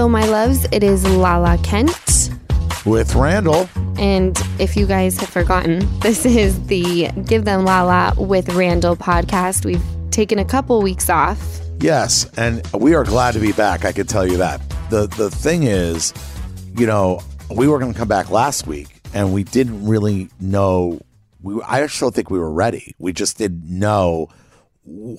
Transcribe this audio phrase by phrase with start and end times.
[0.00, 0.66] Hello, my loves.
[0.72, 2.30] It is Lala Kent.
[2.86, 3.68] with Randall.
[3.98, 9.66] And if you guys have forgotten, this is the Give Them Lala with Randall podcast.
[9.66, 11.60] We've taken a couple weeks off.
[11.80, 13.84] Yes, and we are glad to be back.
[13.84, 14.62] I can tell you that.
[14.88, 16.14] the The thing is,
[16.78, 17.20] you know,
[17.54, 20.98] we were going to come back last week, and we didn't really know.
[21.42, 22.94] We I don't think we were ready.
[22.98, 24.30] We just didn't know.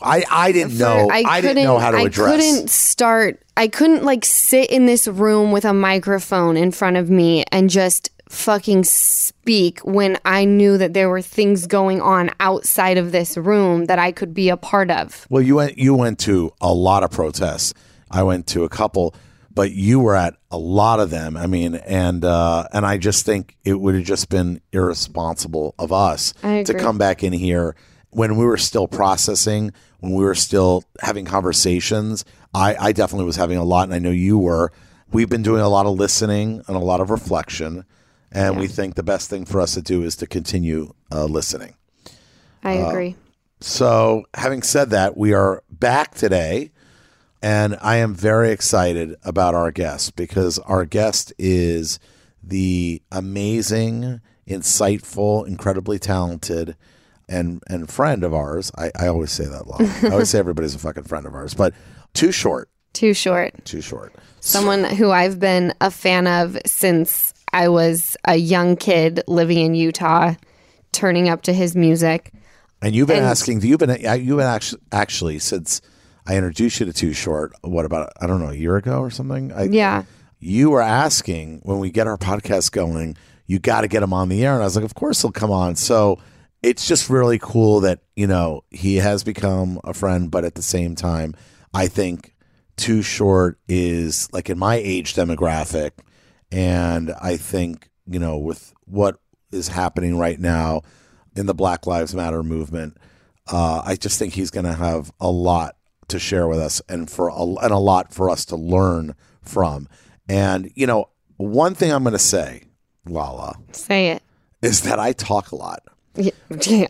[0.02, 1.10] I I didn't know.
[1.10, 2.34] I, didn't know how to address.
[2.34, 3.42] I couldn't start.
[3.56, 7.70] I couldn't like sit in this room with a microphone in front of me and
[7.70, 13.38] just fucking speak when I knew that there were things going on outside of this
[13.38, 15.28] room that I could be a part of.
[15.30, 17.74] Well, you went you went to a lot of protests.
[18.10, 19.16] I went to a couple,
[19.54, 21.38] but you were at a lot of them.
[21.38, 25.94] I mean, and uh, and I just think it would have just been irresponsible of
[25.94, 27.76] us to come back in here
[28.12, 32.24] when we were still processing, when we were still having conversations.
[32.54, 34.72] I, I definitely was having a lot, and I know you were.
[35.12, 37.86] We've been doing a lot of listening and a lot of reflection,
[38.32, 41.76] and we think the best thing for us to do is to continue uh, listening.
[42.64, 43.16] I Uh, agree.
[43.60, 46.72] So, having said that, we are back today,
[47.42, 52.00] and I am very excited about our guest because our guest is
[52.44, 56.76] the amazing, insightful, incredibly talented,
[57.32, 58.72] and and friend of ours.
[58.78, 59.90] I, I always say that long.
[60.04, 61.74] I always say everybody's a fucking friend of ours, but
[62.14, 63.54] too short, Too short.
[63.66, 64.14] too short.
[64.42, 69.76] Someone who I've been a fan of since I was a young kid living in
[69.76, 70.34] Utah,
[70.92, 72.32] turning up to his music.
[72.82, 73.90] And you've been And- asking, you've been
[74.22, 75.82] you've been actually actually since
[76.28, 77.54] I introduced you to Too Short.
[77.62, 79.52] What about I don't know a year ago or something?
[79.54, 80.04] I, Yeah.
[80.40, 83.16] you were asking when we get our podcast going,
[83.46, 84.54] you got to get him on the air.
[84.54, 85.76] And I was like, of course he'll come on.
[85.76, 86.18] So
[86.64, 90.62] it's just really cool that, you know, he has become a friend, but at the
[90.62, 91.36] same time,
[91.74, 92.36] I think
[92.78, 95.92] Too Short is like in my age demographic.
[96.52, 99.20] And I think, you know, with what
[99.52, 100.82] is happening right now
[101.36, 102.98] in the Black Lives Matter movement,
[103.52, 105.76] uh, I just think he's going to have a lot
[106.10, 109.88] to share with us and for a, and a lot for us to learn from.
[110.28, 112.64] And you know, one thing I'm going to say,
[113.08, 114.22] Lala, Say it.
[114.62, 115.82] is that I talk a lot.
[116.16, 116.32] Yeah,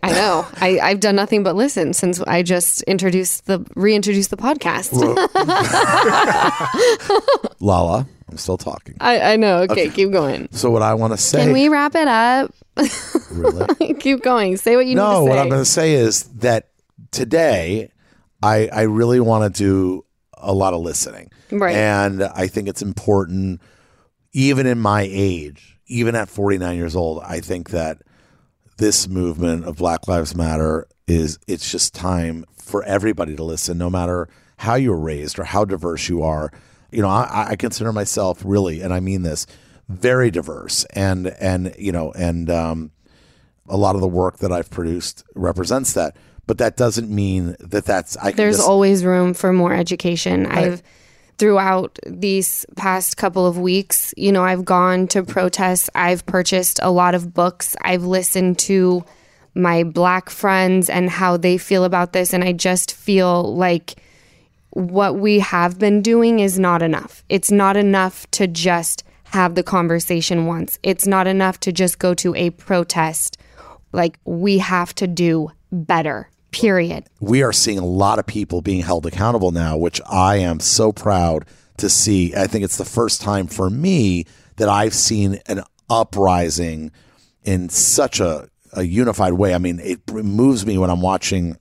[0.01, 0.47] I know.
[0.59, 4.91] I, I've done nothing but listen since I just introduced the reintroduced the podcast.
[7.59, 8.97] Lala, I'm still talking.
[8.99, 9.61] I, I know.
[9.63, 10.47] Okay, keep going.
[10.51, 12.51] So what I want to say, Can we wrap it up?
[13.31, 13.93] really?
[13.99, 14.57] keep going.
[14.57, 15.29] Say what you no, need to say.
[15.29, 16.69] what I'm going to say is that
[17.11, 17.91] today,
[18.41, 21.75] I I really want to do a lot of listening, Right.
[21.75, 23.61] And I think it's important,
[24.33, 28.01] even in my age, even at 49 years old, I think that
[28.77, 33.89] this movement of Black Lives Matter is it's just time for everybody to listen, no
[33.89, 34.27] matter
[34.57, 36.51] how you were raised or how diverse you are.
[36.91, 39.45] You know, I, I consider myself really, and I mean this,
[39.87, 42.91] very diverse, and and you know, and um,
[43.67, 46.15] a lot of the work that I've produced represents that.
[46.47, 50.45] But that doesn't mean that that's I can There's just, always room for more education.
[50.47, 50.83] I've
[51.41, 56.91] throughout these past couple of weeks, you know, I've gone to protests, I've purchased a
[56.91, 59.03] lot of books, I've listened to
[59.55, 63.95] my black friends and how they feel about this and I just feel like
[64.69, 67.23] what we have been doing is not enough.
[67.27, 70.77] It's not enough to just have the conversation once.
[70.83, 73.39] It's not enough to just go to a protest.
[73.91, 76.29] Like we have to do better.
[76.51, 77.05] Period.
[77.19, 80.91] we are seeing a lot of people being held accountable now, which I am so
[80.91, 81.45] proud
[81.77, 82.35] to see.
[82.35, 84.25] I think it's the first time for me
[84.57, 86.91] that I've seen an uprising
[87.43, 89.53] in such a, a unified way.
[89.53, 91.57] I mean, it moves me when I'm watching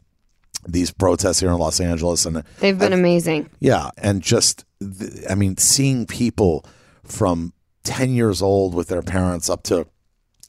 [0.68, 3.48] these protests here in Los Angeles and They've been amazing.
[3.60, 4.64] yeah, and just
[5.28, 6.64] I mean, seeing people
[7.04, 7.52] from
[7.84, 9.86] ten years old with their parents up to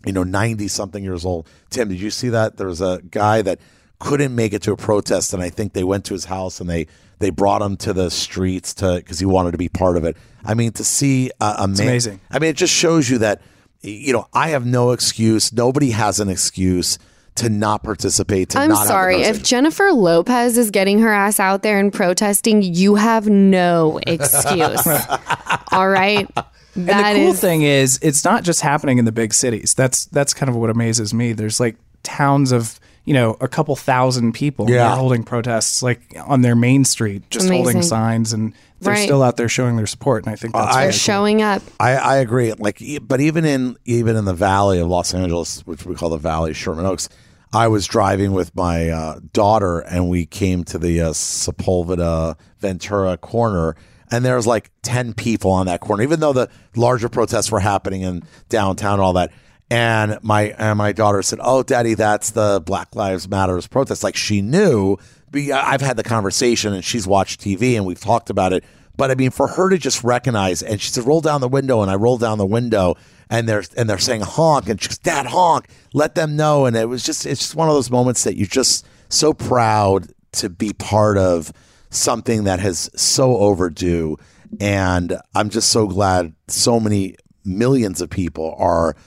[0.06, 1.48] you know ninety something years old.
[1.70, 2.58] Tim, did you see that?
[2.58, 3.60] There was a guy that
[4.02, 6.70] couldn't make it to a protest, and I think they went to his house and
[6.70, 6.88] they
[7.20, 10.18] they brought him to the streets to because he wanted to be part of it.
[10.44, 12.20] I mean, to see a, a man, amazing.
[12.30, 13.42] I mean, it just shows you that
[13.82, 15.54] you know I have no excuse.
[15.54, 16.98] Nobody has an excuse
[17.36, 18.50] to not participate.
[18.50, 19.22] To I'm not have sorry.
[19.22, 19.44] If.
[19.44, 24.88] Jennifer Lopez is getting her ass out there and protesting, you have no excuse.
[25.72, 26.28] All right.
[26.76, 29.74] And That the cool is thing is, it's not just happening in the big cities.
[29.74, 31.34] That's that's kind of what amazes me.
[31.34, 32.80] There's like towns of
[33.12, 34.70] you know a couple thousand people.
[34.70, 34.88] Yeah.
[34.88, 39.04] they're holding protests like on their main street, just holding signs, and they're Right.
[39.04, 40.24] still out there showing their support.
[40.24, 40.98] And I think that's I- really they're cool.
[40.98, 41.62] showing up.
[41.78, 42.54] I, I agree.
[42.54, 46.08] Like, e- but even in even in the valley of Los Angeles, which we call
[46.08, 47.10] the Valley, Sherman Oaks,
[47.52, 53.18] I was driving with my uh, daughter, and we came to the uh, Sepulveda Ventura
[53.18, 53.76] corner,
[54.10, 57.60] and there was like 10 people on that corner, even though the larger protests were
[57.60, 59.32] happening in downtown and all that.
[59.72, 64.18] And my and my daughter said, "Oh, Daddy, that's the Black Lives Matters protest." Like
[64.18, 64.98] she knew.
[65.34, 68.66] I've had the conversation, and she's watched TV, and we've talked about it.
[68.98, 71.82] But I mean, for her to just recognize, and she said, "Roll down the window,"
[71.82, 72.98] and I rolled down the window,
[73.30, 76.76] and they're and they're saying honk, and she goes, "Dad, honk!" Let them know, and
[76.76, 80.50] it was just it's just one of those moments that you're just so proud to
[80.50, 81.54] be part of
[81.90, 84.18] something that has so overdue,
[84.60, 87.16] and I'm just so glad so many
[87.46, 88.98] millions of people are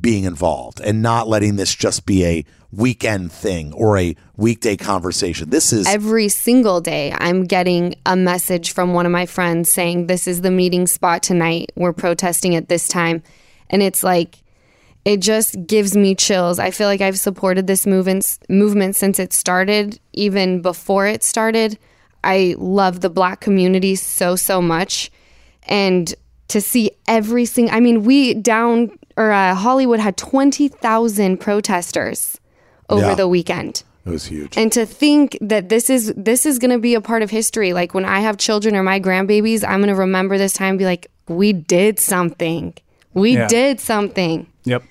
[0.00, 5.50] being involved and not letting this just be a weekend thing or a weekday conversation.
[5.50, 10.06] This is every single day I'm getting a message from one of my friends saying
[10.06, 11.70] this is the meeting spot tonight.
[11.76, 13.22] We're protesting at this time.
[13.70, 14.42] And it's like
[15.04, 16.58] it just gives me chills.
[16.58, 21.78] I feel like I've supported this movement movement since it started, even before it started.
[22.22, 25.10] I love the black community so so much
[25.64, 26.14] and
[26.48, 32.40] to see every single I mean we down or uh, Hollywood had 20,000 protesters
[32.88, 33.14] over Yeah.
[33.14, 34.56] the weekend it was huge.
[34.58, 37.72] and to think that this is this is going to be a part of history
[37.72, 40.78] like when i have children or my grandbabies i'm going to remember this time and
[40.78, 42.74] be like we did something
[43.14, 43.46] we Yeah.
[43.48, 44.82] did something Yep.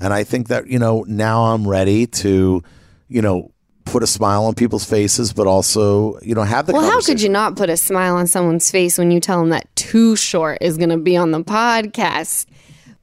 [0.00, 2.60] And I think that, you know, now I'm ready to,
[3.08, 3.52] you know,
[3.84, 7.14] put a smile on people's faces, but also, you know, have the well how conversation.
[7.16, 10.16] could you not put a smile on someone's face when you tell them that too
[10.16, 12.46] short is going to be on the podcast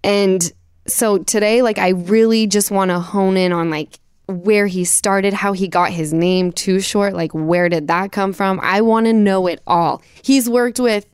[0.03, 0.51] and
[0.87, 5.33] so today like i really just want to hone in on like where he started
[5.33, 9.05] how he got his name too short like where did that come from i want
[9.05, 11.05] to know it all he's worked with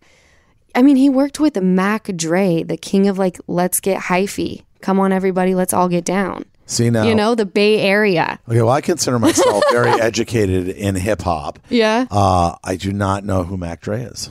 [0.76, 4.66] I mean, he worked with Mac Dre, the king of like, let's get hyphy.
[4.82, 6.44] Come on, everybody, let's all get down.
[6.66, 7.04] See now.
[7.04, 8.40] You know, the Bay Area.
[8.50, 11.60] Okay, well, I consider myself very educated in hip hop.
[11.70, 12.08] Yeah.
[12.12, 14.30] Uh, I do not know who Mac Dre is.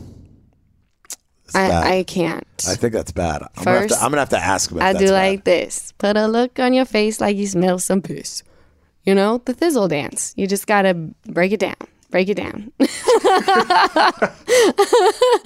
[1.54, 1.86] It's bad.
[1.86, 2.46] I, I can't.
[2.68, 3.42] I think that's bad.
[3.56, 4.82] I'm gonna, have to, First, I'm gonna have to ask him.
[4.82, 5.12] I do bad.
[5.12, 5.92] like this.
[5.98, 8.42] Put a look on your face like you smell some piss.
[9.04, 10.32] You know, the thizzle dance.
[10.36, 10.94] You just got to
[11.26, 11.76] break it down.
[12.10, 12.72] Break it down.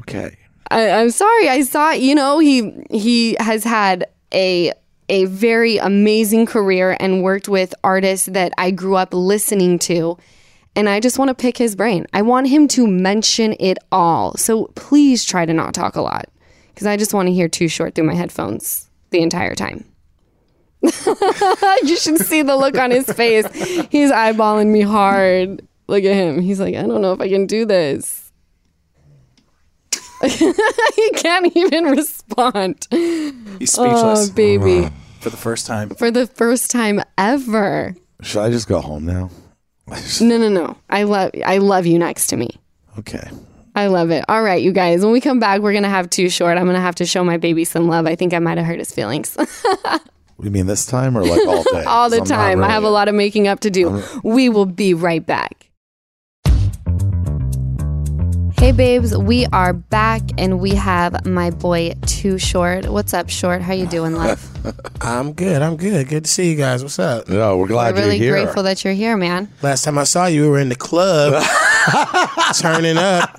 [0.00, 0.36] Okay.
[0.70, 1.48] I, I'm sorry.
[1.48, 1.92] I saw.
[1.92, 4.72] You know, he he has had a
[5.08, 10.16] a very amazing career and worked with artists that I grew up listening to.
[10.80, 12.06] And I just want to pick his brain.
[12.14, 14.34] I want him to mention it all.
[14.38, 16.30] So please try to not talk a lot
[16.72, 19.84] because I just want to hear Too Short through my headphones the entire time.
[20.80, 23.44] you should see the look on his face.
[23.90, 25.68] He's eyeballing me hard.
[25.86, 26.40] Look at him.
[26.40, 28.32] He's like, I don't know if I can do this.
[30.24, 32.86] he can't even respond.
[32.90, 34.88] He's speechless Oh, baby.
[35.20, 35.90] for the first time.
[35.90, 37.94] For the first time ever.
[38.22, 39.28] Should I just go home now?
[40.20, 40.76] No, no, no.
[40.88, 42.50] I love I love you next to me.
[42.98, 43.28] Okay.
[43.74, 44.24] I love it.
[44.28, 45.02] All right, you guys.
[45.02, 46.58] When we come back, we're gonna have too short.
[46.58, 48.06] I'm gonna have to show my baby some love.
[48.06, 49.36] I think I might have hurt his feelings
[50.42, 51.84] You mean this time or like all day?
[51.86, 52.64] all the I'm time.
[52.64, 54.02] I have a lot of making up to do.
[54.22, 55.69] We will be right back.
[58.60, 62.84] Hey babes, we are back and we have my boy Too Short.
[62.90, 63.62] What's up, Short?
[63.62, 64.46] How you doing, love?
[65.00, 65.62] I'm good.
[65.62, 66.06] I'm good.
[66.08, 66.82] Good to see you guys.
[66.82, 67.26] What's up?
[67.26, 68.44] No, we're glad We're really you're here.
[68.44, 69.50] grateful that you're here, man.
[69.62, 71.42] Last time I saw you, we were in the club,
[72.58, 73.34] turning up.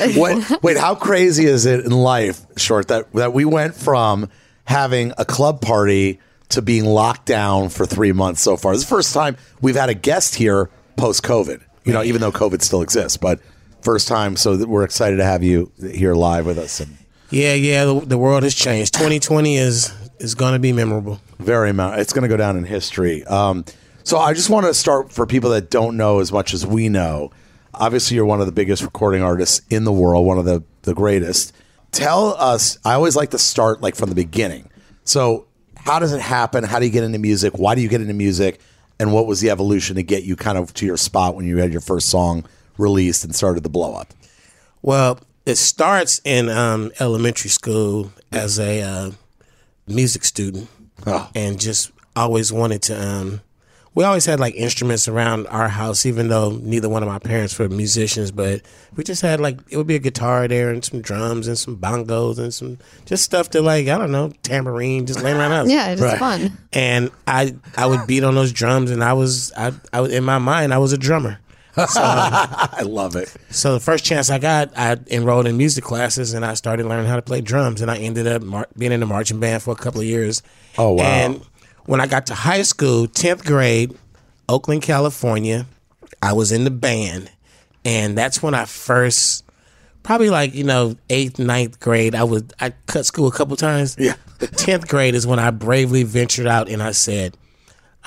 [0.16, 4.30] wait, wait, how crazy is it in life, short that that we went from
[4.64, 8.72] having a club party to being locked down for three months so far?
[8.72, 11.60] This is the first time we've had a guest here post COVID.
[11.84, 13.38] You know, even though COVID still exists, but
[13.86, 14.34] first time.
[14.34, 16.98] So we're excited to have you here live with us and
[17.30, 17.84] Yeah, yeah.
[17.84, 18.92] The, the world has changed.
[18.94, 21.20] 2020 is is going to be memorable.
[21.38, 22.00] very amount.
[22.00, 23.22] It's going to go down in history.
[23.24, 23.64] Um,
[24.02, 26.88] so I just want to start for people that don't know as much as we
[26.88, 27.30] know.
[27.74, 30.94] Obviously, you're one of the biggest recording artists in the world, one of the the
[30.94, 31.54] greatest.
[31.92, 32.78] Tell us.
[32.84, 34.68] I always like to start like from the beginning.
[35.04, 36.64] So how does it happen?
[36.64, 37.52] How do you get into music?
[37.56, 38.58] Why do you get into music?
[38.98, 41.58] And what was the evolution to get you kind of to your spot when you
[41.58, 42.44] had your first song
[42.78, 44.12] released and started to blow up?
[44.82, 49.10] Well, it starts in um, elementary school as a uh,
[49.86, 50.68] music student,
[51.06, 51.28] Oh.
[51.34, 53.00] and just always wanted to.
[53.06, 53.40] Um,
[53.94, 57.58] we always had like instruments around our house, even though neither one of my parents
[57.58, 58.30] were musicians.
[58.30, 58.60] But
[58.94, 61.76] we just had like it would be a guitar there and some drums and some
[61.78, 65.56] bongos and some just stuff to like I don't know tambourine, just laying around the
[65.56, 65.68] house.
[65.70, 66.58] Yeah, it's fun.
[66.72, 70.24] and I I would beat on those drums, and I was I I was in
[70.24, 71.38] my mind I was a drummer.
[71.94, 73.34] I love it.
[73.50, 77.06] So the first chance I got, I enrolled in music classes, and I started learning
[77.06, 79.72] how to play drums, and I ended up mar- being in the marching band for
[79.72, 80.42] a couple of years.
[80.78, 81.04] Oh, wow.
[81.04, 81.46] And
[81.84, 83.96] when I got to high school, tenth grade,
[84.48, 85.66] Oakland, California,
[86.22, 87.30] I was in the band,
[87.84, 89.44] and that's when I first
[90.02, 92.14] probably like you know eighth, ninth grade.
[92.14, 93.96] I would I cut school a couple times.
[93.98, 94.14] Yeah.
[94.38, 97.36] The tenth grade is when I bravely ventured out and I said,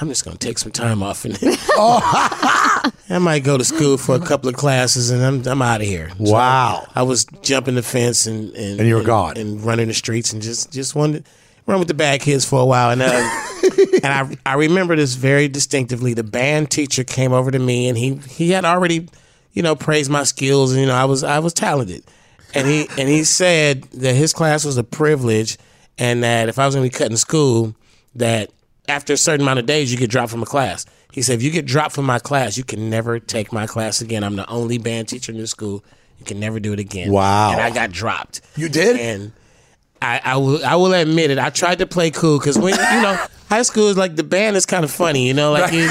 [0.01, 4.19] I'm just gonna take some time off and I might go to school for a
[4.19, 6.09] couple of classes and I'm I'm out of here.
[6.23, 6.87] So Wow.
[6.95, 9.37] I was jumping the fence and and, And you were gone.
[9.37, 11.31] and running the streets and just just wanted to
[11.65, 13.07] run with the bad kids for a while and uh,
[14.03, 16.13] and I I remember this very distinctively.
[16.13, 19.09] The band teacher came over to me and he he had already
[19.53, 22.03] you know praised my skills and you know I was I was talented
[22.53, 25.57] and he and he said that his class was a privilege
[25.97, 27.75] and that if I was going to be cutting school
[28.15, 28.49] that
[28.89, 30.85] after a certain amount of days you get dropped from a class.
[31.11, 34.01] He said if you get dropped from my class you can never take my class
[34.01, 34.23] again.
[34.23, 35.83] I'm the only band teacher in this school.
[36.17, 37.11] You can never do it again.
[37.11, 37.51] Wow.
[37.51, 38.41] And I got dropped.
[38.57, 38.99] You did?
[38.99, 39.31] And
[40.01, 41.39] I, I will I will admit it.
[41.39, 43.17] I tried to play cool because when you know
[43.49, 45.27] high school is like the band is kind of funny.
[45.27, 45.89] You know, like you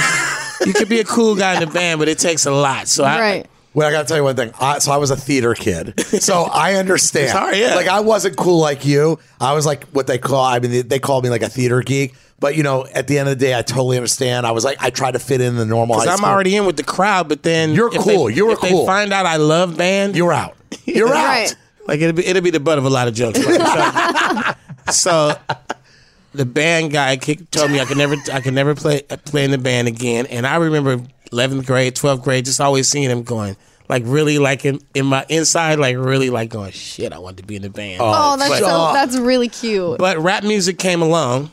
[0.66, 2.88] you could be a cool guy in the band, but it takes a lot.
[2.88, 3.46] So I, right.
[3.74, 4.50] Well, I got to tell you one thing.
[4.58, 7.30] I, so I was a theater kid, so I understand.
[7.30, 7.74] hard, yeah.
[7.74, 9.18] Like I wasn't cool like you.
[9.40, 10.42] I was like what they call.
[10.42, 12.14] I mean, they, they called me like a theater geek.
[12.40, 14.46] But you know, at the end of the day, I totally understand.
[14.46, 15.96] I was like, I tried to fit in the normal.
[15.96, 16.30] High Because I'm school.
[16.30, 18.26] already in with the crowd, but then You're if cool.
[18.26, 18.80] They, You were if cool.
[18.82, 20.14] They find out I love band.
[20.16, 20.56] You're out.
[20.84, 21.14] You're out.
[21.14, 21.56] Right.
[21.86, 23.44] like it'll be it'll be the butt of a lot of jokes.
[23.44, 24.54] right?
[24.90, 25.36] so, so
[26.32, 29.58] the band guy told me I could never I could never play play in the
[29.58, 30.26] band again.
[30.26, 30.98] And I remember
[31.32, 33.56] 11th grade, 12th grade, just always seeing him going.
[33.88, 37.10] Like really, like in, in my inside, like really, like going, shit.
[37.12, 38.02] I want to be in the band.
[38.02, 39.96] Oh, oh that's But- so that's really cute.
[39.98, 41.50] But rap music came along,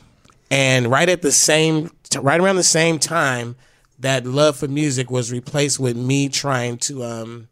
[0.51, 3.55] and right at the same, right around the same time,
[3.99, 7.47] that love for music was replaced with me trying to, um,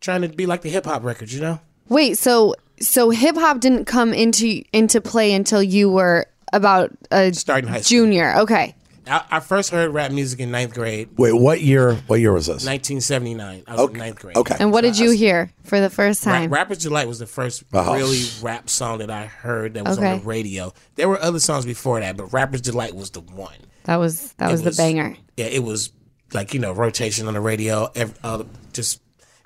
[0.00, 1.60] trying to be like the hip hop records, you know.
[1.88, 7.32] Wait, so so hip hop didn't come into into play until you were about a
[7.32, 7.98] Starting high school.
[7.98, 8.36] junior.
[8.38, 8.74] Okay.
[9.06, 11.94] I, I first heard rap music in ninth grade, Wait, what year?
[12.06, 12.66] What year was this?
[12.66, 13.62] 1979.
[13.66, 14.36] I was in ninth grade.
[14.36, 14.56] Okay.
[14.58, 16.50] And what did you hear for the first Ra- time?
[16.52, 17.94] Rapper's Delight was the first Oh.
[17.94, 20.72] really rap song that I heard that was on the radio.
[20.96, 23.56] There were other songs before that, but Rapper's Delight was the one.
[23.84, 25.16] That was that was, was- the banger.
[25.36, 25.92] Yeah, it was
[26.32, 27.88] like you know rotation on the radio.
[27.94, 29.00] Every, uh, just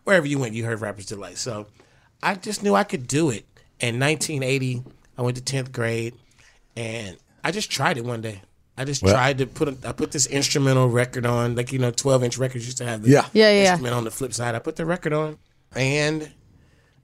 [0.04, 1.36] wherever you went, you heard Rapper's Delight.
[1.36, 1.66] So
[2.22, 3.44] I just knew I could do it.
[3.80, 4.82] In 1980,
[5.18, 6.14] I went to 10th grade,
[6.76, 8.42] and I just tried it one day.
[8.80, 11.90] I just tried to put a, I put this instrumental record on, like you know,
[11.90, 13.26] 12 inch records used to have the Yeah.
[13.32, 13.70] Yeah, yeah, yeah.
[13.72, 14.54] instrument on the flip side.
[14.54, 15.38] I put the record on,
[15.76, 16.30] and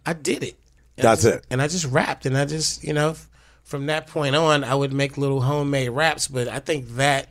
[0.04, 0.56] I did it.
[0.97, 1.45] And That's it.
[1.50, 3.14] And I just rapped, and I just you know,
[3.64, 6.28] from that point on, I would make little homemade raps.
[6.28, 7.28] But I think that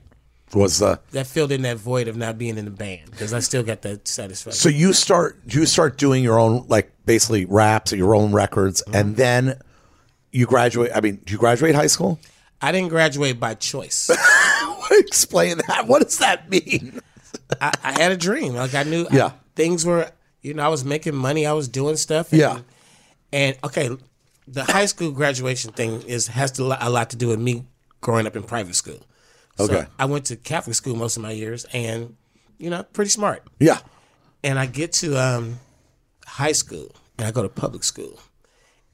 [0.54, 3.40] Was the that filled in that void of not being in the band because I
[3.40, 4.60] still got that satisfaction.
[4.60, 8.84] so you start you start doing your own like basically raps or your own records,
[8.86, 8.96] Mm-hmm.
[8.96, 9.60] and then
[10.32, 10.92] you graduate.
[10.94, 12.20] I mean, do you graduate high school?
[12.62, 14.10] I didn't graduate by choice.
[14.92, 15.88] Explain that.
[15.88, 17.00] What does that mean?
[17.62, 18.54] I, I had a dream.
[18.56, 19.26] Like I knew Yeah.
[19.28, 21.46] I- things were, you know, I was making money.
[21.46, 22.32] I was doing stuff.
[22.32, 22.60] And, Yeah.
[23.34, 23.90] And okay,
[24.48, 27.64] the high school graduation thing is has to, a lot to do with me
[28.02, 29.00] growing up in private school.
[29.58, 29.86] So Okay.
[29.98, 32.16] I went to Catholic school most of my years, and
[32.58, 33.44] you know, pretty smart.
[33.60, 33.80] Yeah.
[34.44, 35.60] and I get to um,
[36.26, 38.20] high school and I go to public school,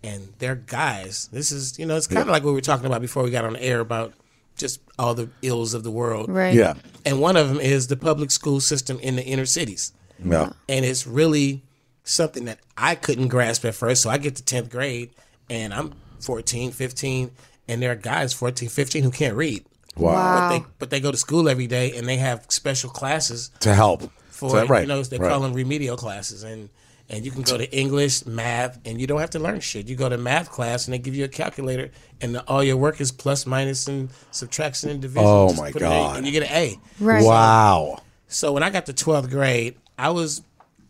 [0.03, 1.29] and they're guys.
[1.31, 3.31] This is you know it's kind of like what we were talking about before we
[3.31, 4.13] got on the air about
[4.57, 6.29] just all the ills of the world.
[6.29, 6.53] Right.
[6.53, 6.73] Yeah.
[7.05, 9.93] And one of them is the public school system in the inner cities,
[10.23, 10.51] Yeah.
[10.69, 11.63] and it's really
[12.03, 14.01] something that I couldn't grasp at first.
[14.03, 15.09] So I get to tenth grade,
[15.49, 17.31] and I'm 14, 15,
[17.67, 19.63] and there are guys 14, 15 who can't read.
[19.95, 20.13] Wow.
[20.13, 20.49] Wow.
[20.49, 23.73] But they but they go to school every day and they have special classes To
[23.73, 24.09] help.
[24.29, 24.81] for So- right.
[24.81, 25.29] you know they right.
[25.29, 26.69] call them remedial classes and
[27.11, 29.87] and you can go to English, math, and you don't have to learn shit.
[29.87, 31.91] You go to math class and they give you a calculator,
[32.21, 35.27] and the, all your work is plus, minus, and subtraction and division.
[35.27, 36.17] Oh, Just my put in, God.
[36.17, 36.79] And you get an A.
[36.99, 37.23] Right.
[37.23, 38.01] Wow.
[38.27, 40.41] So when I got to twelfth grade, I was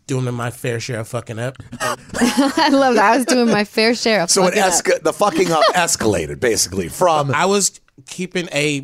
[0.06, 1.56] doing my fair share of fucking up.
[1.80, 3.12] I love that.
[3.12, 4.72] I was doing my fair share of So it fucking up.
[4.72, 8.82] esca- the fucking up escalated basically from I was keeping a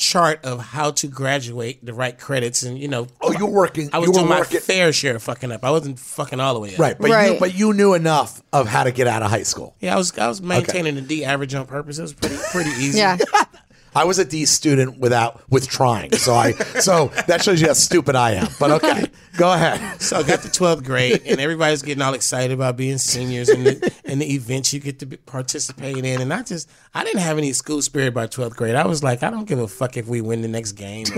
[0.00, 3.98] chart of how to graduate the right credits, and you know, oh you're working I
[3.98, 5.62] was you were doing my fair share of fucking up.
[5.62, 6.78] I wasn't fucking all the way up.
[6.80, 7.38] right but you Right.
[7.38, 9.76] but you knew enough of how to get out of high school.
[9.78, 11.98] Yeah, I was I was maintaining the D average on purpose.
[11.98, 12.98] It was pretty pretty easy.
[12.98, 13.18] Yeah.
[13.94, 16.12] I was a D student without with trying.
[16.12, 18.48] So I so that shows you how stupid I am.
[18.58, 19.06] But okay,
[19.36, 20.00] go ahead.
[20.00, 23.66] So I got to 12th grade, and everybody's getting all excited about being seniors and
[23.66, 26.20] the, and the events you get to be, participate in.
[26.20, 28.74] And I just, I didn't have any school spirit by 12th grade.
[28.74, 31.06] I was like, I don't give a fuck if we win the next game.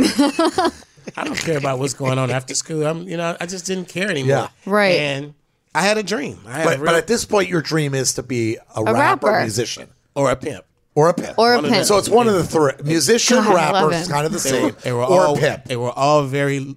[1.16, 2.86] I don't care about what's going on after school.
[2.86, 4.28] I'm, you know, I just didn't care anymore.
[4.28, 4.48] Yeah.
[4.66, 4.98] Right.
[4.98, 5.34] And
[5.74, 6.40] I had a dream.
[6.46, 8.82] I had But a real, but at this point, your dream is to be a,
[8.84, 9.40] rapper, rapper.
[9.42, 10.64] musician, or a pimp.
[10.94, 11.38] Or a pimp.
[11.38, 11.86] Or a One pimp.
[11.86, 14.10] so it's one of the three: musician, God, I love rapper, is it.
[14.12, 15.64] kind of the They were, same, they were or all a pimp.
[15.64, 16.58] They were all very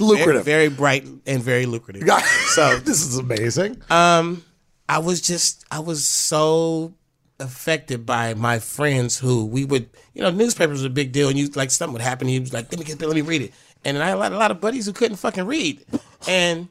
[0.00, 0.44] Lucrative.
[0.44, 2.08] very, very bright and very lucrative.
[2.54, 3.80] So this is amazing.
[3.90, 4.44] Um,
[4.88, 6.94] I was just I was so
[7.40, 11.36] affected by my friends who we would you know newspapers was a big deal and
[11.36, 13.42] you like something would happen and he was like let me get let me read
[13.42, 13.52] it
[13.84, 15.84] and I had a lot, a lot of buddies who couldn't fucking read
[16.28, 16.68] and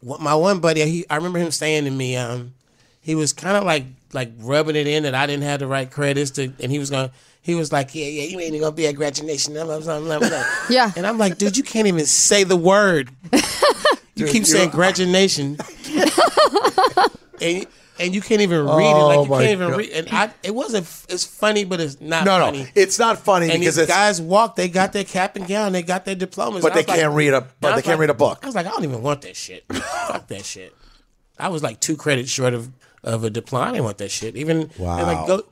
[0.00, 2.54] what my one buddy he I remember him saying to me um
[3.00, 3.84] he was kind of like
[4.16, 6.90] like rubbing it in that I didn't have the right credits to and he was
[6.90, 7.10] going
[7.42, 10.18] he was like yeah yeah you ain't even gonna be at graduation blah, blah, blah,
[10.18, 10.44] blah.
[10.68, 10.90] Yeah.
[10.96, 13.10] and I'm like dude you can't even say the word
[14.16, 15.56] you keep saying graduation
[17.40, 17.66] and
[17.98, 18.94] and you can't even read it.
[18.94, 19.78] Like Oh you my can't even God.
[19.78, 19.90] read.
[19.90, 20.84] And I, it wasn't.
[21.08, 22.68] It's funny, but it's not No, no, funny.
[22.74, 23.90] it's not funny and because these it's.
[23.90, 24.54] guys walk.
[24.54, 25.72] They got their cap and gown.
[25.72, 26.62] They got their diplomas.
[26.62, 28.40] But they like- can't read a- but they can't like- read a book.
[28.42, 29.64] I was like, I don't even want that shit.
[29.72, 30.74] Fuck that shit.
[31.38, 32.70] I was like two credits short of
[33.02, 33.66] of a diploma.
[33.66, 34.36] I didn't want that shit.
[34.36, 35.02] Even Wow.
[35.04, 35.42] like go.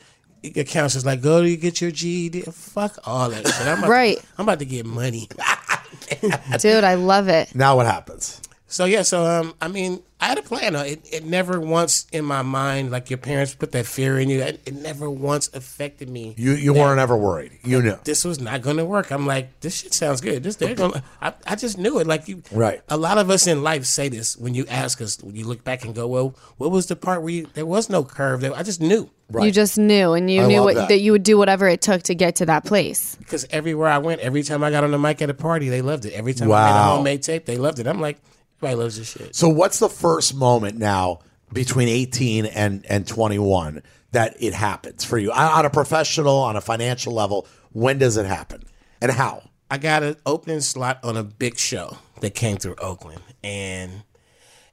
[0.42, 2.42] Your counselor's like, go to get your GED.
[2.42, 3.66] Fuck all that shit.
[3.66, 4.18] I'm about Right.
[4.18, 5.26] To, I'm about to get money.
[6.60, 7.54] Dude, I love it.
[7.54, 8.42] now what happens?
[8.66, 10.74] So yeah, so um, I mean, I had a plan.
[10.74, 14.40] It, it never once in my mind, like your parents put that fear in you.
[14.40, 16.34] It, it never once affected me.
[16.38, 17.58] You you weren't ever worried.
[17.62, 17.98] You knew.
[18.04, 19.10] This was not going to work.
[19.10, 20.42] I'm like, this shit sounds good.
[20.42, 21.04] This they're gonna.
[21.20, 22.06] I, I just knew it.
[22.06, 22.82] Like you, Right.
[22.88, 25.22] A lot of us in life say this when you ask us.
[25.22, 27.90] When you look back and go, well, what was the part where you, there was
[27.90, 28.40] no curve?
[28.40, 29.46] There, I just knew Right.
[29.46, 30.88] You just knew, and you I knew what, that.
[30.88, 30.98] that.
[30.98, 33.16] you would do whatever it took to get to that place.
[33.16, 35.80] because everywhere I went, every time I got on the mic at a party, they
[35.80, 36.12] loved it.
[36.12, 37.86] Every time I made a homemade tape, they loved it.
[37.86, 38.18] I'm like,
[38.64, 39.34] everybody loves this shit.
[39.34, 41.20] So what's the first moment now
[41.52, 46.56] between 18 and and 21 that it happens for you on on a professional, on
[46.56, 47.46] a financial level?
[47.72, 48.62] When does it happen,
[49.00, 49.42] and how?
[49.70, 54.02] I got an opening slot on a big show that came through Oakland, and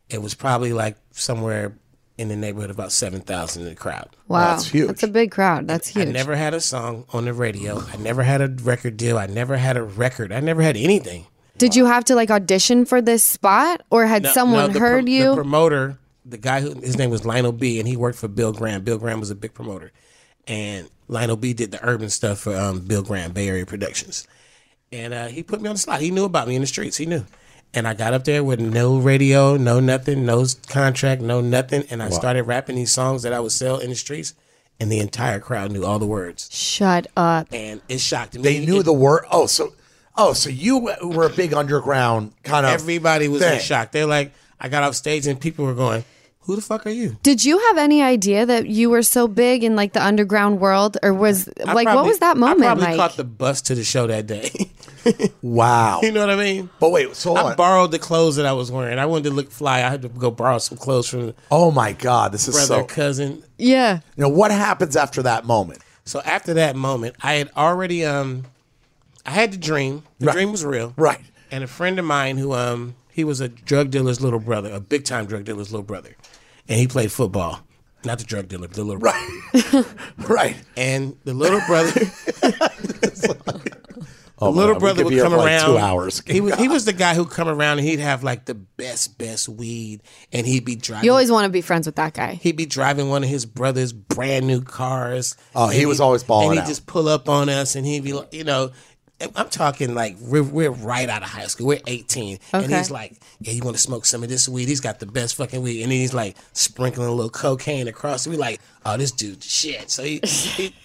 [0.10, 1.78] it was probably like somewhere
[2.18, 4.10] in the neighborhood of about seven thousand in the crowd.
[4.28, 4.88] Wow, That's huge.
[4.88, 5.68] That's a big crowd.
[5.68, 6.10] That's huge.
[6.10, 7.82] I never had a song on the radio.
[7.92, 9.18] I never had a record deal.
[9.18, 10.32] I never had a record.
[10.32, 11.25] I never had anything.
[11.62, 14.80] Did you have to like audition for this spot, or had No- someone no, the
[14.80, 15.24] heard pro- you?
[15.30, 18.52] The promoter, the guy who his name was Lionel Bea, and he worked for Bill
[18.52, 18.84] Graham.
[18.84, 19.92] Bill Graham was a big promoter,
[20.48, 24.28] and Lionel Bea did the urban stuff for um, Bill Graham, Bay Area Productions,
[24.92, 26.02] and uh, he put me on the slot.
[26.02, 26.98] He knew about me in the streets.
[26.98, 27.26] He knew,
[27.76, 32.02] and I got up there with no radio, no nothing, no contract, no nothing, and
[32.02, 34.34] I started rapping these songs that I would sell in the streets,
[34.80, 37.50] and the entire crowd knew all the words, Shut up.
[37.52, 38.42] and it shocked me.
[38.42, 39.26] They knew It- the word.
[39.32, 39.74] Oh, so
[40.18, 42.74] oh, so you were a big underground kind of.
[42.74, 43.92] Everybody was in shock.
[43.92, 46.04] They're like, I got off stage and people were going,
[46.42, 49.64] "Who the fuck are you?" Did you have any idea that you were so big
[49.64, 52.86] in like the underground world, or was I like what was that moment I probably
[52.86, 52.98] like?
[52.98, 54.52] caught the bus to the show that day.
[55.42, 56.02] Wow.
[56.04, 56.70] you know what I mean?
[56.80, 57.56] But wait, so I on.
[57.56, 59.00] borrowed the clothes that I was wearing.
[59.00, 59.78] I wanted to look fly.
[59.78, 62.86] I had to go borrow some clothes from oh my God, this is brother, so.
[62.86, 63.44] cousin.
[63.58, 64.02] yeah.
[64.16, 65.82] You know what happens after that moment?
[66.06, 68.46] So after that moment, I had already um,
[69.25, 70.03] I had the dream.
[70.20, 70.34] The Right.
[70.34, 70.94] dream was real.
[70.98, 71.22] Right.
[71.51, 74.79] And a friend of mine who um, he was a drug dealer's little brother, a
[74.79, 76.16] big time drug dealer's little brother,
[76.68, 77.62] and he played football.
[78.03, 79.20] Not the drug dealer, the little brother.
[79.53, 79.86] Right.
[80.29, 80.55] right.
[80.75, 81.92] And the little brother.
[84.44, 85.66] Oh, little man, we brother could would come for like around.
[85.68, 86.24] Two hours.
[86.25, 89.20] He was he was the guy who'd come around and he'd have like the best
[89.20, 90.01] best weed,
[90.34, 91.05] and he'd be driving.
[91.05, 92.34] You always want to be friends with that guy.
[92.42, 95.38] he'd be driving one of his brother's brand new cars.
[95.53, 96.68] Oh, he was always balling And he'd out.
[96.68, 98.72] just pull up on us, and he'd be like, you know.
[99.36, 101.68] I'm talking like we're, we're right out of high school.
[101.68, 104.68] We're 18, and he's like, "Yeah, you want to smoke some of this weed?
[104.68, 108.27] He's got the best fucking weed." And then he's like sprinkling a little cocaine across.
[108.27, 110.75] We're like, "Oh, this dude, shit." So he, he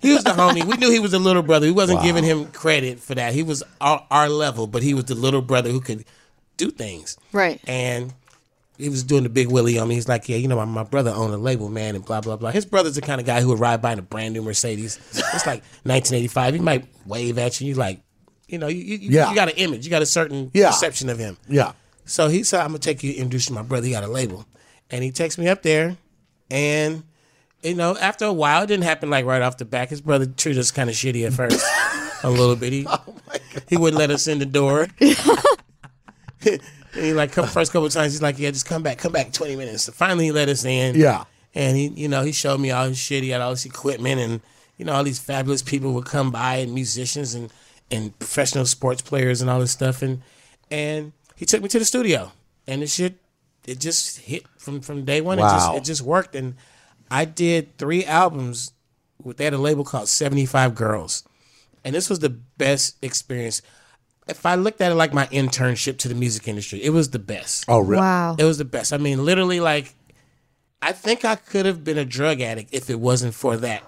[0.00, 0.64] he was the homie.
[0.64, 1.66] We knew he was the little brother.
[1.66, 3.34] We wasn't giving him credit for that.
[3.34, 6.04] He was our, our level, but he was the little brother who could
[6.56, 7.16] do things.
[7.32, 7.60] Right.
[7.66, 8.12] And
[8.78, 9.94] he was doing the big willie on me.
[9.94, 12.36] He's like, yeah, you know, my, my brother owned a label, man, and blah blah
[12.36, 12.50] blah.
[12.50, 14.96] His brother's the kind of guy who would ride by in a brand new Mercedes.
[15.12, 16.54] It's like 1985.
[16.54, 17.68] He might wave at you.
[17.68, 18.00] You like,
[18.48, 19.28] you know, you you, Yeah.
[19.30, 19.84] you got an image.
[19.84, 20.70] You got a certain Yeah.
[20.70, 21.36] perception of him.
[21.48, 21.72] Yeah.
[22.04, 23.86] So he said, I'm gonna take you introduce you to my brother.
[23.86, 24.44] He got a label,
[24.90, 25.96] and he takes me up there,
[26.50, 27.02] and
[27.62, 29.88] you know, after a while, it didn't happen like right off the back.
[29.88, 31.64] His brother treated us kind of shitty at first,
[32.22, 32.72] a little bit.
[32.74, 33.00] He oh
[33.68, 34.88] he wouldn't let us in the door.
[36.96, 39.12] and he like come first couple of times, he's like, "Yeah, just come back, come
[39.12, 40.94] back, twenty minutes." So finally, he let us in.
[40.96, 41.24] Yeah.
[41.54, 43.22] and he you know he showed me all his shit.
[43.22, 44.40] He had all this equipment, and
[44.76, 47.50] you know all these fabulous people would come by, and musicians and
[47.90, 50.22] and professional sports players and all this stuff, and
[50.70, 52.32] and he took me to the studio,
[52.66, 53.16] and the shit
[53.66, 55.38] it just hit from from day one.
[55.38, 55.50] It Wow.
[55.56, 56.54] just it just worked, and
[57.10, 58.72] I did three albums.
[59.22, 61.22] With they had a label called Seventy Five Girls,
[61.84, 63.62] and this was the best experience.
[64.26, 67.18] If I looked at it like my internship to the music industry, it was the
[67.18, 67.64] best.
[67.68, 68.00] Oh, really?
[68.00, 68.36] Wow.
[68.38, 68.92] It was the best.
[68.92, 69.94] I mean, literally, like,
[70.80, 73.82] I think I could have been a drug addict if it wasn't for that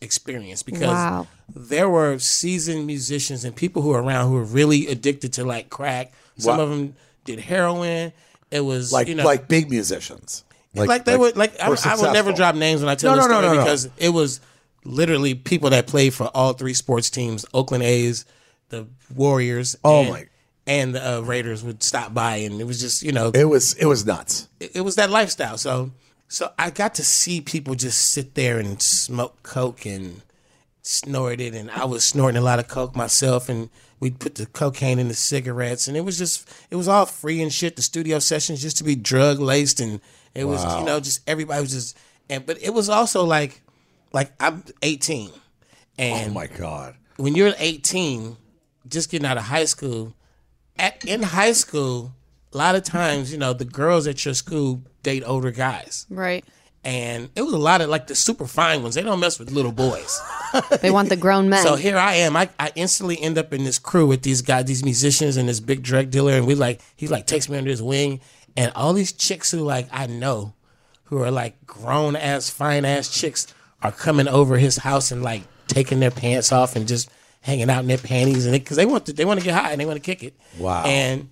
[0.00, 1.26] experience because Wow.
[1.54, 5.70] there were seasoned musicians and people who were around who were really addicted to like
[5.70, 6.12] crack.
[6.38, 6.64] Some Wow.
[6.64, 8.12] of them did heroin.
[8.50, 10.44] It was Like you know like big musicians.
[10.74, 13.28] like, they would like I, I would never drop names when I tell No, the
[13.28, 13.64] no, no, story no, no.
[13.64, 14.40] because it was
[14.84, 18.24] literally people that played for all three sports teams: Oakland A's,
[18.70, 20.26] the Warriors, Oh, and, my.
[20.66, 23.74] and the uh, Raiders would stop by, and it was just you know It was
[23.74, 24.48] it was nuts.
[24.58, 25.58] it, it was that lifestyle.
[25.58, 25.90] So
[26.28, 30.22] so I got to see people just sit there and smoke coke and
[30.82, 34.46] snort it, and I was snorting a lot of coke myself, and we'd put the
[34.46, 37.76] cocaine in the cigarettes, and it was just it was all free and shit.
[37.76, 40.00] The studio sessions just to be drug laced, and
[40.34, 41.96] it was you know just everybody was just
[42.28, 43.60] and but it was also like
[44.12, 45.30] like I'm 18,
[45.98, 46.94] and Oh my god.
[47.16, 48.36] when you're 18,
[48.90, 50.14] just getting out of high school,
[50.78, 52.12] at in high school,
[52.52, 56.06] a lot of times, you know, the girls at your school date older guys.
[56.10, 56.44] Right.
[56.82, 58.94] And it was a lot of like the super fine ones.
[58.94, 60.18] They don't mess with little boys.
[60.80, 61.62] They want the grown men.
[61.62, 62.36] So here I am.
[62.36, 65.60] I, I instantly end up in this crew with these guys, these musicians, and this
[65.60, 66.32] big drug dealer.
[66.32, 68.20] And we like, he like takes me under his wing,
[68.56, 70.54] and all these chicks who like I know,
[71.04, 75.42] who are like grown ass, fine ass chicks, are coming over his house and like
[75.66, 79.06] taking their pants off and just hanging out in their panties, and because they want
[79.06, 80.34] to, they want to get high and they want to kick it.
[80.58, 80.84] Wow.
[80.84, 81.28] And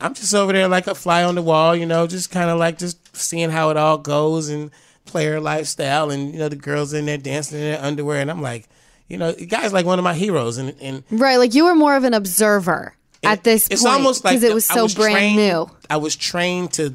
[0.00, 2.58] I'm just over there like a fly on the wall, you know, just kind of
[2.58, 4.70] like just seeing how it all goes and
[5.04, 8.42] player lifestyle, and you know the girls in there dancing in their underwear, and I'm
[8.42, 8.68] like,
[9.08, 11.36] you know, guy's like one of my heroes, and and right.
[11.36, 14.54] Like you were more of an observer at this it's point almost like because it
[14.54, 15.70] was I so brand trained, new.
[15.90, 16.94] I was trained to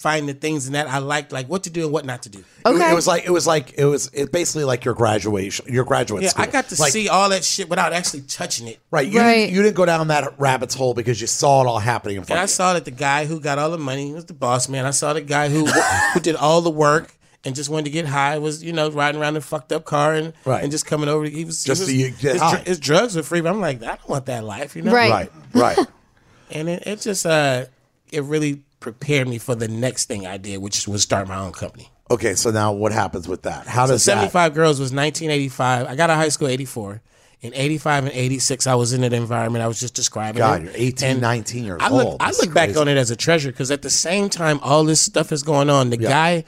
[0.00, 2.28] find the things in that I liked, like what to do and what not to
[2.30, 2.38] do.
[2.38, 2.90] It- Okay.
[2.90, 6.22] It, was like it was like it was it basically like your graduation, your graduate
[6.22, 6.44] Yeah, school.
[6.44, 8.78] I got to Like, see all that shit without actually touching it.
[8.90, 9.34] Right, you, Right.
[9.46, 12.20] Didn't, you didn't go down that rabbit's hole because you saw it all happening in
[12.20, 12.54] And front I of you.
[12.54, 14.84] saw that the guy who got all the money was the boss man.
[14.86, 18.04] I saw the guy who who did all the work and just wanted to get
[18.06, 20.62] high was you know riding around in a fucked up car and Right.
[20.62, 21.24] and just coming over.
[21.26, 22.56] He was Just he to was, get his, high.
[22.58, 24.92] his drugs were free, but I'm like I don't want that life, you know.
[24.92, 25.10] Right.
[25.54, 25.86] Right, right.
[26.52, 27.66] And it, it just uh
[28.12, 31.52] it really prepared me for the next thing I did, which was start my own
[31.52, 31.90] company.
[32.10, 33.66] okay, so now what happens with that?
[33.66, 34.12] How So does that?
[34.12, 35.86] 75 Girls was 1985.
[35.86, 37.00] I got out of high school 84.
[37.42, 40.40] In 85 and 86, I was in that environment I was just describing.
[40.40, 40.64] God, it.
[40.64, 42.16] you're 18, And 19 years I look, old.
[42.20, 44.84] I That's look back on it as a treasure because at the same time all
[44.84, 46.44] this stuff is going on, the guy,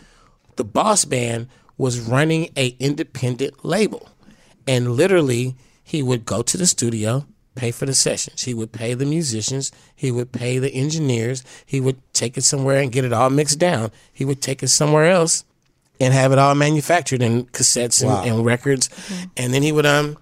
[0.56, 4.10] the boss man, was running a independent label,
[4.66, 8.94] and literally he would go to the studio, pay for the sessions, he would pay
[8.94, 13.12] the musicians, he would pay the engineers, he would take it somewhere and get it
[13.12, 15.44] all mixed down, he would take it somewhere else
[16.00, 18.22] and have it all manufactured in cassettes and, Wow.
[18.24, 18.88] and records,
[19.36, 20.16] and then he would um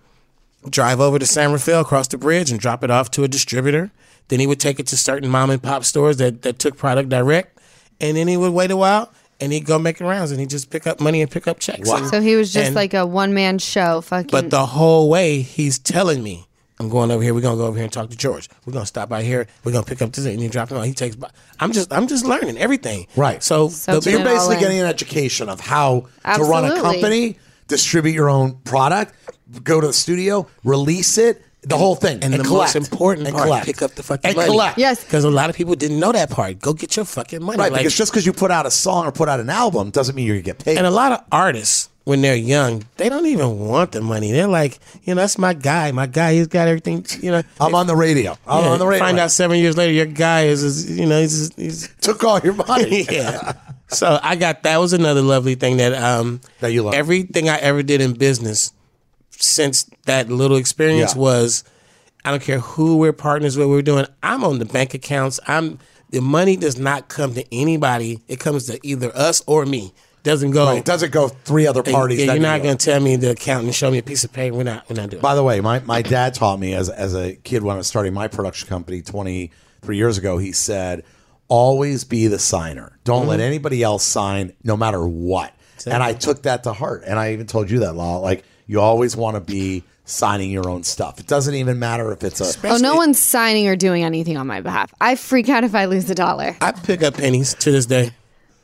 [0.69, 3.91] drive over to San Rafael, cross the bridge, and drop it off to a distributor.
[4.29, 7.09] Then he would take it to certain mom and pop stores that, that took product
[7.09, 7.59] direct.
[8.01, 10.69] And then he would wait a while and he'd go making rounds and he'd just
[10.71, 11.89] pick up money and pick up checks.
[11.89, 14.03] And- So he was just and- like a one man show.
[14.03, 14.29] Fucking.
[14.31, 16.47] But the whole way he's telling me,
[16.81, 17.35] I'm going over here.
[17.35, 18.49] We're gonna go over here and talk to George.
[18.65, 19.47] We're gonna stop by here.
[19.65, 20.85] We're gonna pick up this and you drop it on.
[20.85, 21.15] He takes.
[21.15, 21.29] by-
[21.61, 21.93] I'm just.
[21.93, 23.07] I'm just learning everything.
[23.17, 23.43] Right.
[23.43, 26.65] So, So the- you're Put it all basically getting an education of how to run
[26.65, 27.37] a company,
[27.69, 29.15] distribute your own product,
[29.63, 33.27] go to the studio, release it, the whole thing, and, and, the collect, most important
[33.27, 33.67] and part, collect.
[33.67, 34.49] pick up the fucking and money.
[34.49, 34.79] collect.
[34.79, 35.05] Yes.
[35.05, 36.59] because a lot of people didn't know that part.
[36.61, 37.59] Go get your fucking money.
[37.59, 39.91] Right, Like- because just because you put out a song or put out an album
[39.91, 40.79] doesn't mean you're gonna get paid.
[40.79, 44.33] And a lot of artists, when they're young, they don't even want the money.
[44.33, 45.93] They're like, you know, that's my guy.
[45.93, 47.05] My guy, he's got everything.
[47.21, 48.37] You know, I'm on the radio.
[48.47, 49.05] I'm Yeah, on the radio.
[49.05, 52.41] Find out seven years later, your guy is, is you know, he's, he's took all
[52.41, 53.03] your money.
[53.11, 53.53] yeah.
[53.89, 56.95] So I got that was another lovely thing that um That you love.
[56.95, 58.73] Everything I ever did in business
[59.31, 61.21] since that little experience Yeah.
[61.21, 61.65] was
[62.25, 64.07] I don't care who we're partners with, we're doing.
[64.23, 65.41] I'm on the bank accounts.
[65.47, 65.79] I'm
[66.11, 68.21] the money does not come to anybody.
[68.29, 69.93] It comes to either us or me.
[70.23, 70.71] Doesn't go.
[70.77, 72.21] It doesn't go three other parties?
[72.21, 72.43] Yeah, parties.
[72.43, 74.57] you're not going to tell me the accountant and show me a piece of paper.
[74.57, 74.89] We're not.
[74.89, 75.23] We're not doing.
[75.23, 77.87] By the way, my, my dad taught me as as a kid when I was
[77.87, 80.37] starting my production company 23 years ago.
[80.37, 81.05] He said,
[81.49, 82.99] "Always be the signer.
[83.05, 83.47] Don't let mm-hmm.
[83.47, 85.55] anybody else sign, no matter what."
[85.87, 87.05] And I took that to heart.
[87.07, 88.19] And I even told you that, Law.
[88.19, 91.19] Like you always want to be signing your own stuff.
[91.19, 94.47] It doesn't even matter if it's a oh, no one's signing or doing anything on
[94.47, 94.93] my behalf.
[95.01, 96.57] I freak out if I lose a dollar.
[96.61, 98.11] I pick up pennies to this day.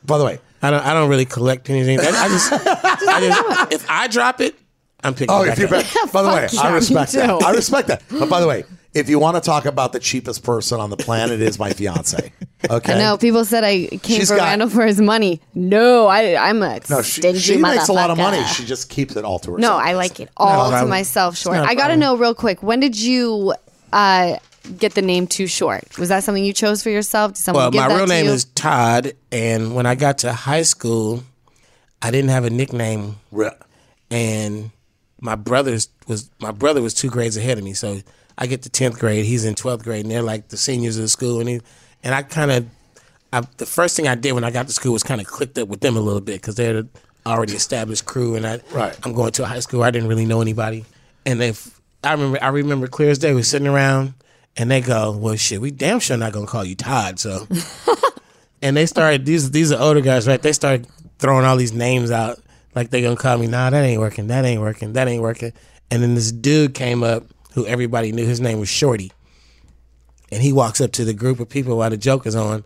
[0.05, 0.83] By the way, I don't.
[0.85, 1.99] I don't really collect anything.
[1.99, 2.51] I, I just.
[3.07, 3.73] I just.
[3.73, 4.55] If I drop it,
[5.03, 5.29] I'm picking.
[5.29, 6.11] Oh, it if back you're up.
[6.11, 7.39] by the way, Fuck I yeah, respect me that.
[7.39, 7.45] too.
[7.45, 8.03] I respect that.
[8.09, 10.97] But by the way, if you want to talk about the cheapest person on the
[10.97, 12.31] planet, is my fiance.
[12.69, 12.93] Okay.
[12.93, 15.41] I know people said I came She's for got- Randall for his money.
[15.53, 18.37] No, I, I'm a No, she, stingy she makes a lot of money.
[18.39, 18.55] motherfucker.
[18.57, 19.61] She just keeps it all to herself.
[19.61, 20.89] No, I like it all to problem.
[20.89, 21.37] myself.
[21.37, 21.57] Short.
[21.57, 22.63] I got to know real quick.
[22.63, 23.53] When did you
[23.93, 24.37] uh,
[24.77, 25.97] get the name Too Short?
[25.97, 27.33] Was that something you chose for yourself?
[27.33, 28.31] Did someone Well, give my that real to name you?
[28.31, 31.23] is Todd, and when I got to high school,
[32.01, 33.51] I didn't have a nickname, Re-
[34.11, 34.71] and
[35.19, 37.73] my brother's was my brother was two grades ahead of me.
[37.73, 37.99] So
[38.37, 41.01] I get to tenth grade, he's in twelfth grade, and they're like the seniors of
[41.03, 41.61] the school, and he,
[42.03, 42.65] and I kind of
[43.33, 45.57] I, the first thing I did when I got to school was kind of clicked
[45.57, 46.87] up with them a little bit because they're the
[47.25, 48.97] already established crew, and I Right.
[49.03, 50.85] I'm going to a high school I didn't really know anybody,
[51.25, 51.53] and they
[52.03, 53.33] I remember I remember clear as day.
[53.33, 54.13] We are sitting around,
[54.57, 57.47] and they go, "Well, shit, we damn sure not gonna call you Todd." So,
[58.61, 60.41] and they started these these are older guys, right?
[60.41, 60.87] They started
[61.19, 62.39] throwing all these names out
[62.75, 63.47] like they gonna call me.
[63.47, 64.27] Nah, that ain't working.
[64.27, 64.93] That ain't working.
[64.93, 65.53] That ain't working.
[65.89, 68.25] And then this dude came up who everybody knew.
[68.25, 69.11] His name was Shorty
[70.31, 72.63] and he walks up to the group of people while the joke is on,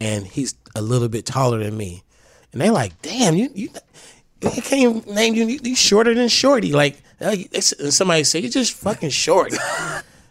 [0.00, 2.02] and he's a little bit taller than me,
[2.52, 3.68] and they like, "Damn, you you."
[4.44, 5.46] I can't even name you.
[5.46, 6.72] You shorter than Shorty.
[6.72, 9.54] Like uh, and somebody said, "You're just fucking short."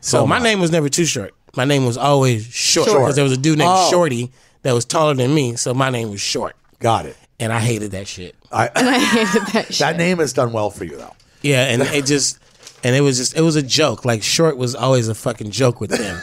[0.02, 1.34] so my name was never too short.
[1.56, 3.02] My name was always short Short.
[3.02, 3.90] because there was a dude named Oh.
[3.90, 4.32] Shorty
[4.64, 5.56] that was taller than me.
[5.56, 7.18] So my name was short, Got it.
[7.40, 8.36] and I hated that shit.
[8.52, 9.80] I hated that shit.
[9.80, 11.14] That name has done well for you though.
[11.42, 12.40] Yeah, and it just
[12.84, 14.06] and it was just it was a joke.
[14.06, 16.22] Like short was always a fucking joke with them.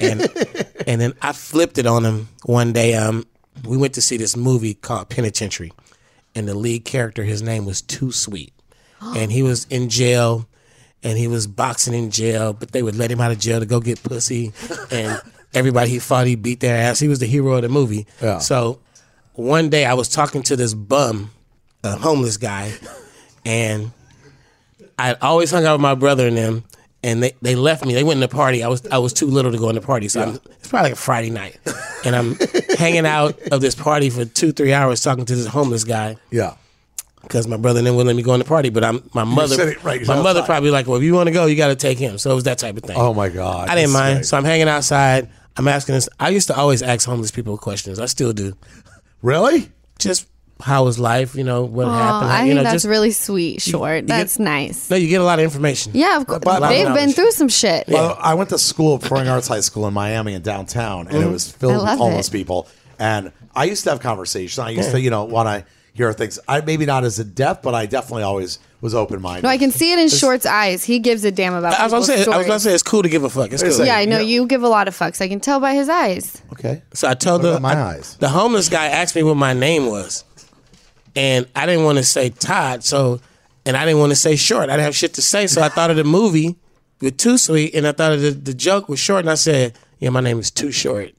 [0.00, 0.22] and
[0.88, 2.94] and then I flipped it on him one day.
[2.94, 3.26] Um
[3.66, 5.72] we went to see this movie called Penitentiary.
[6.34, 8.52] And the lead character, his name was Too Sweet.
[9.02, 10.46] And he was in jail
[11.02, 13.66] and he was boxing in jail, but they would let him out of jail to
[13.66, 14.52] go get pussy.
[14.90, 15.20] And
[15.54, 16.98] everybody he fought, he beat their ass.
[16.98, 18.06] He was the hero of the movie.
[18.22, 18.38] Yeah.
[18.38, 18.80] So
[19.34, 21.30] one day I was talking to this bum,
[21.82, 22.72] a homeless guy,
[23.44, 23.92] and
[24.98, 26.64] I always hung out with my brother and them,
[27.02, 27.94] and they, they left me.
[27.94, 28.62] They went in the party.
[28.62, 30.90] I was I was too little to go in the party, so I'm, it's probably
[30.90, 31.58] like a Friday night,
[32.04, 32.36] and I'm
[32.76, 36.56] hanging out of this party for two three hours talking to this homeless guy Yeah.
[37.22, 38.70] Because my brother and them wouldn't let me go in the party.
[38.70, 39.54] But I'm my mother.
[39.54, 41.76] sitting right my mother probably like, well, if you want to go, you got to
[41.76, 42.18] take him.
[42.18, 42.96] So it was that type of thing.
[42.98, 43.68] Oh my God.
[43.68, 44.16] I didn't mind.
[44.18, 44.26] great.
[44.26, 45.30] So I'm hanging outside.
[45.56, 46.08] I'm asking this.
[46.18, 47.98] I used to always ask homeless people questions.
[48.00, 48.56] I still do.
[49.22, 49.70] Really?
[49.98, 50.26] Just
[50.62, 51.34] how was life?
[51.34, 52.30] You know what Oh, happened?
[52.30, 54.06] I you think know, that's just really sweet, short.
[54.06, 54.90] That's nice.
[54.90, 54.96] no.
[54.96, 55.92] You get a lot of information.
[55.94, 56.40] Yeah, of course.
[56.44, 57.88] But- but- They've but- been through some shit.
[57.88, 61.16] Well, I went to school at Performing Arts High School in Miami in downtown, and
[61.16, 61.32] it mm.
[61.32, 62.32] was filled with homeless it.
[62.32, 62.68] people.
[62.98, 64.58] And I used to have conversations.
[64.58, 66.38] I used to, you know, want to hear things.
[66.48, 69.42] I maybe not as in depth, but I definitely always was open minded.
[69.42, 70.84] No, I can see it in Short's eyes.
[70.84, 71.78] He gives a damn about.
[71.78, 72.24] I was gonna say.
[72.32, 73.52] I was gonna say it's cool to give a fuck.
[73.52, 73.86] It's It's cool.
[73.86, 74.22] Yeah, I know Yeah.
[74.26, 75.20] you give a lot of fucks.
[75.20, 76.40] I can tell by his eyes.
[76.52, 76.82] Okay.
[76.94, 78.16] So I told What the my I- eyes?
[78.20, 80.24] the homeless guy asked me what my name was,
[81.16, 82.84] and I didn't want to say Todd.
[82.84, 83.20] So,
[83.66, 84.64] and I didn't want to say short.
[84.64, 85.46] I didn't have shit to say.
[85.46, 86.56] So I thought of the movie
[87.00, 89.74] with Too Sweet, and I thought of the, the joke was short, and I said,
[89.98, 91.10] "Yeah, my name is Too Short."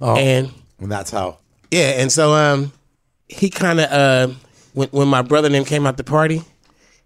[0.00, 0.16] Oh.
[0.16, 0.50] And
[0.80, 1.38] And that's how.
[1.70, 2.72] yeah, and so um,
[3.28, 4.34] he kind of uh,
[4.72, 6.42] when when my brother and them came out the party,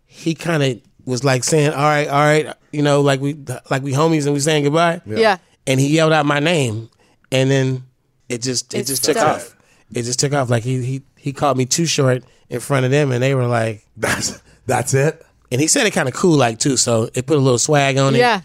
[0.07, 3.35] he kind of was like saying, "All right, all right," you know, like we
[3.70, 5.00] like we homies and we saying goodbye.
[5.07, 5.38] Yeah.
[5.66, 6.88] And he yelled out my name,
[7.31, 7.85] and then
[8.28, 9.37] it just it, It just took stuck.
[9.37, 9.57] off.
[9.94, 10.50] It just took off.
[10.50, 13.46] Like he he he called me too short in front of them, and they were
[13.46, 15.22] like, That's that's it.
[15.52, 17.96] and he said it kind of cool like too, so it put a little swag
[17.98, 18.18] on it.
[18.18, 18.40] Yeah.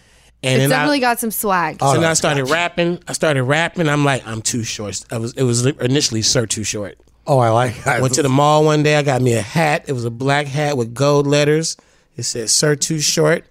[0.46, 1.80] And It's then definitely I, got some swag.
[1.80, 3.00] so then I started rapping.
[3.08, 3.88] I started rapping.
[3.88, 5.02] I'm like, I'm too short.
[5.10, 6.98] I was it was initially Sir Too Short.
[7.26, 7.88] Oh, I like.
[7.88, 8.96] I Went to the mall one day.
[8.98, 9.86] I got me a hat.
[9.88, 11.78] It was a black hat with gold letters.
[12.18, 13.46] It said "Sir Too Short."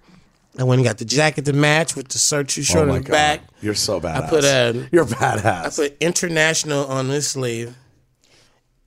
[0.59, 2.95] I went and got the jacket to match with the "Sir Too Oh Short" my
[2.97, 3.41] on the god, back.
[3.61, 4.23] you're so badass.
[4.23, 5.65] I put, um, you're badass.
[5.65, 7.75] I put "International" on this sleeve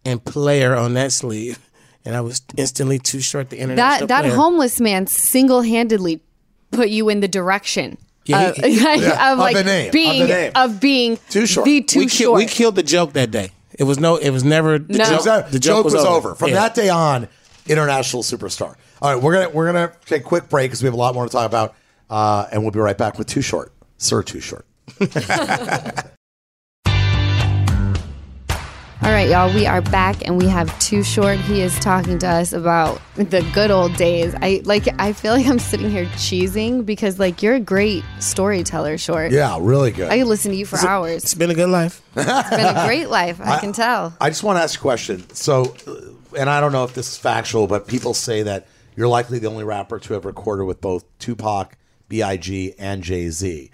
[0.04, 1.58] and "Player" on that sleeve,
[2.04, 3.50] and I was instantly too short.
[3.50, 4.36] The international that that player.
[4.36, 6.22] homeless man single handedly
[6.70, 7.98] put you in the direction.
[8.24, 10.52] Yeah, of, he- Yeah, of of like the name, of being the name.
[10.54, 11.64] of being Too short.
[11.64, 12.38] The too we, ki- short.
[12.38, 13.50] we killed the joke that day.
[13.78, 14.16] It was no.
[14.16, 14.78] It was never.
[14.78, 15.04] The No.
[15.04, 16.34] joke, That- the joke, was, over.
[16.34, 16.54] From Yeah.
[16.56, 17.28] that day on,
[17.66, 18.74] international superstar.
[19.02, 21.14] All right, we're gonna we're gonna take a quick break because we have a lot
[21.14, 21.74] more to talk about,
[22.10, 24.64] uh, and we'll be right back with Too Short, Sir Too Short.
[29.06, 31.38] All right, y'all, we are back and we have Too Short.
[31.38, 34.34] He is talking to us about the good old days.
[34.42, 38.98] I like I feel like I'm sitting here cheesing because like you're a great storyteller,
[38.98, 39.30] Short.
[39.30, 40.10] Yeah, really good.
[40.10, 41.22] I could listen to you for hours.
[41.22, 42.02] It's been a good life.
[42.16, 44.12] It's been a great life, I can tell.
[44.20, 45.30] I just want to ask a question.
[45.32, 48.66] So, uh, and I don't know if this is factual, but people say that
[48.96, 51.76] you're likely the only rapper to have recorded with both Tupac,
[52.08, 53.70] B.I.G., and Jay Z.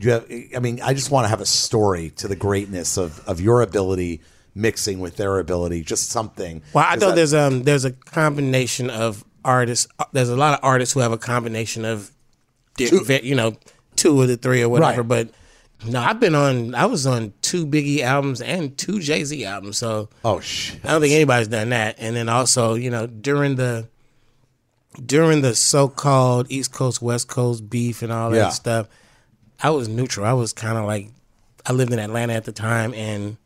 [0.00, 3.24] You have, I mean, I just want to have a story to the greatness of,
[3.28, 4.20] of your ability
[4.58, 6.60] mixing with their ability, just something.
[6.74, 9.86] Well, I know that- there's um there's a combination of artists.
[9.98, 12.10] uh, There's a lot of artists who have a combination of,
[12.76, 13.56] Two- you know,
[13.96, 15.02] two of the three or whatever.
[15.02, 15.08] Right.
[15.08, 15.30] But
[15.90, 16.74] no, I've been on.
[16.74, 19.78] I was on two Biggie albums and two Jay Z albums.
[19.78, 20.80] So Oh shit!
[20.84, 21.94] I don't think anybody's done that.
[21.98, 23.86] And then also, you know, during the
[25.04, 28.48] during the so-called East Coast West Coast beef and all that Yeah.
[28.48, 28.88] stuff,
[29.62, 30.26] I was neutral.
[30.26, 31.10] I was kind of like
[31.66, 33.36] I lived in Atlanta at the time and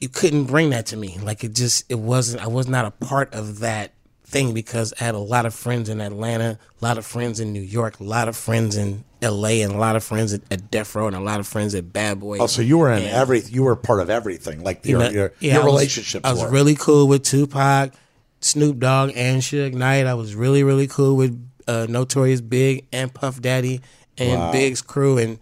[0.00, 1.18] you couldn't bring that to me.
[1.22, 3.92] Like it just it wasn't I was not a part of that
[4.24, 7.52] thing because I had a lot of friends in Atlanta, a lot of friends in
[7.52, 10.70] New York, a lot of friends in L.A., and a lot of friends at, at
[10.70, 12.38] Death Row, and a lot of friends at Bad Boy.
[12.38, 13.40] Oh, so you were in And, every.
[13.40, 14.62] You were part of everything.
[14.62, 16.24] Like your you know, your, yeah, your I was- relationships.
[16.24, 17.92] I was really cool with Tupac,
[18.40, 20.06] Snoop Dogg, and Suge Knight.
[20.06, 23.80] I was really really cool with uh, Notorious Big and Puff Daddy
[24.16, 24.52] and Wow.
[24.52, 25.38] Big's crew, and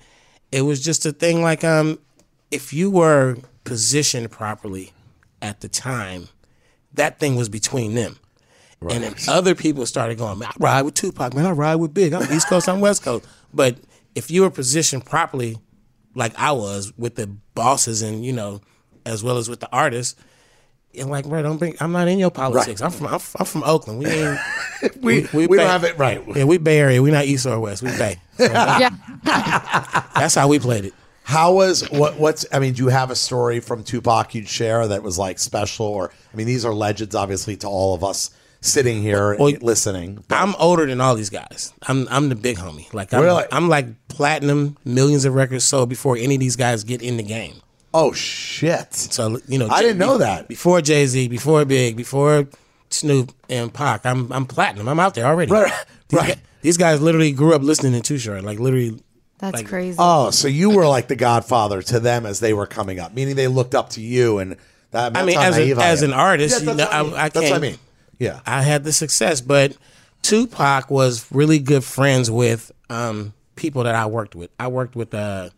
[0.52, 1.42] it was just a thing.
[1.42, 1.98] Like um,
[2.50, 3.36] if you were
[3.66, 4.92] positioned properly
[5.42, 6.28] at the time,
[6.94, 8.16] that thing was between them.
[8.88, 11.92] And then other people started going, man, I ride with Tupac, man, I ride with
[11.92, 12.12] Big.
[12.12, 13.26] I'm East Coast, I'm West Coast.
[13.52, 13.76] But
[14.14, 15.58] if you were positioned properly,
[16.14, 18.60] like I was with the bosses and, you know,
[19.04, 20.14] as well as with the artists,
[20.92, 22.80] you're like, bro, don't bring, I'm not in your politics.
[22.80, 23.98] I'm from I'm, I'm from Oakland.
[23.98, 24.38] We ain't,
[25.02, 26.22] we we, Bay- don't have it right.
[26.34, 27.02] yeah, we Bay Area.
[27.02, 27.82] We not East or West.
[27.82, 28.18] We Bay.
[28.38, 28.90] So Yeah.
[30.14, 30.94] that's how we played it.
[31.28, 32.16] How was what?
[32.18, 32.46] What's?
[32.52, 35.86] I mean, do you have a story from Tupac you'd share that was like special?
[35.86, 40.24] Or I mean, these are legends, obviously, to all of us sitting here Well, listening.
[40.28, 41.72] But I'm older than all these guys.
[41.88, 42.92] I'm I'm the big homie.
[42.94, 43.42] Like I'm, Really?
[43.50, 47.24] I'm like platinum, millions of records sold before any of these guys get in the
[47.24, 47.56] game.
[47.92, 48.94] oh shit!
[48.94, 50.46] So you know, I didn't know that.
[50.46, 52.46] before Jay Z, before Big, before
[52.90, 54.06] Snoop and Pac.
[54.06, 54.88] I'm I'm platinum.
[54.88, 55.50] I'm out there already.
[55.50, 55.72] Right,
[56.08, 56.28] These, right.
[56.28, 58.44] guys, these guys literally grew up listening to Too Short.
[58.44, 59.00] Like literally,
[59.38, 59.96] That's Like, crazy.
[59.98, 63.36] Oh, so you were like the godfather to them as they were coming up, meaning
[63.36, 64.56] they looked up to you, and
[64.92, 65.16] that.
[65.16, 67.02] I mean, as, a, naive I as an artist, Yeah, you that's know, what I,
[67.02, 67.14] mean.
[67.14, 67.78] I, I that's what I mean.
[68.18, 69.76] Yeah, I had the success, but
[70.22, 74.50] Tupac was really good friends with um, people that I worked with.
[74.58, 75.50] I worked with a,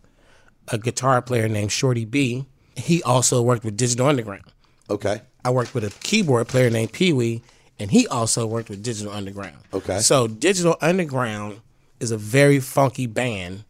[0.69, 2.47] a guitar player named Shorty B.
[2.77, 4.45] He also worked with Digital Underground.
[4.91, 5.23] okay.
[5.45, 7.43] I worked with a keyboard player named Pee Wee,
[7.79, 9.57] and he also worked with Digital Underground.
[9.73, 10.01] Okay.
[10.01, 11.61] So Digital Underground
[12.01, 13.65] is a very funky band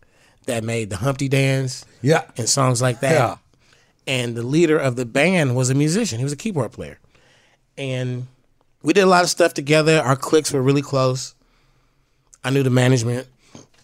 [0.48, 2.24] that made the Humpty Dance Yeah.
[2.37, 3.12] and songs like that.
[3.12, 3.37] Yeah.
[4.06, 6.18] And the leader of the band was a musician.
[6.18, 6.98] He was a keyboard player.
[7.76, 8.26] And
[8.82, 10.00] we did a lot of stuff together.
[10.00, 11.34] Our cliques were really close.
[12.42, 13.26] I knew the management.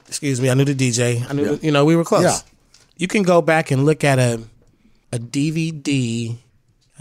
[0.08, 0.50] Excuse me.
[0.50, 1.28] I knew the DJ.
[1.28, 2.24] I knew, you know, we were close.
[2.24, 2.38] Yeah.
[2.96, 4.40] You can go back and look at a
[5.12, 6.36] a DVD.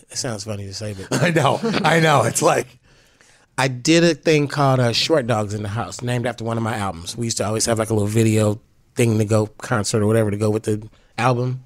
[0.09, 2.23] It sounds funny to say, but I know, I know.
[2.23, 2.67] It's like
[3.57, 6.63] I did a thing called uh, Short Dogs in the House, named after one of
[6.63, 7.15] my albums.
[7.17, 8.59] We used to always have like a little video
[8.95, 11.63] thing to go concert or whatever to go with the album.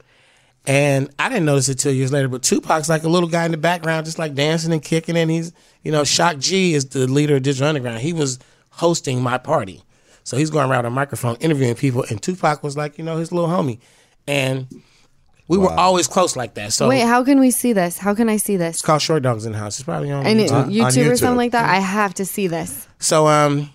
[0.65, 3.51] And I didn't notice it till years later, but Tupac's like a little guy in
[3.51, 5.15] the background, just like dancing and kicking.
[5.15, 7.99] And he's, you know, Shock G is the leader of Digital Underground.
[8.01, 8.37] He was
[8.71, 9.81] hosting my party.
[10.25, 12.03] So he's going around a microphone interviewing people.
[12.09, 13.79] And Tupac was like, you know, his little homie.
[14.27, 14.67] And
[15.47, 16.73] we were always close like that.
[16.73, 17.97] So Wait, how can we see this?
[17.97, 18.75] How can I see this?
[18.75, 19.79] it's called Short Dogs in the House.
[19.79, 20.43] It's probably on And YouTube.
[20.43, 21.19] it, on YouTube, or YouTube.
[21.19, 21.69] something like that?
[21.69, 22.89] I have to see this.
[22.99, 23.69] So um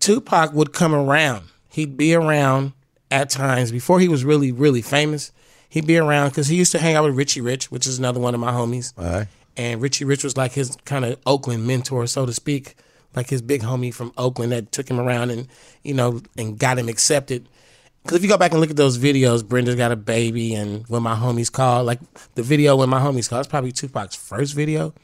[0.00, 1.44] Tupac would come around.
[1.70, 2.72] He'd be around
[3.10, 5.32] at times before he was really, really famous.
[5.68, 8.20] He'd be around because he used to hang out with Richie Rich, which is another
[8.20, 8.92] one of my homies.
[8.96, 9.26] right.
[9.56, 12.76] And Richie Rich was like his kind of Oakland mentor, so to speak,
[13.14, 15.48] like his big homie from Oakland that took him around and
[15.82, 17.48] you know and got him accepted.
[18.02, 20.86] Because if you go back and look at those videos, Brenda's got a baby, and
[20.88, 22.00] when my homies called, like
[22.36, 24.94] the video when my homies called, it's probably Tupac's first video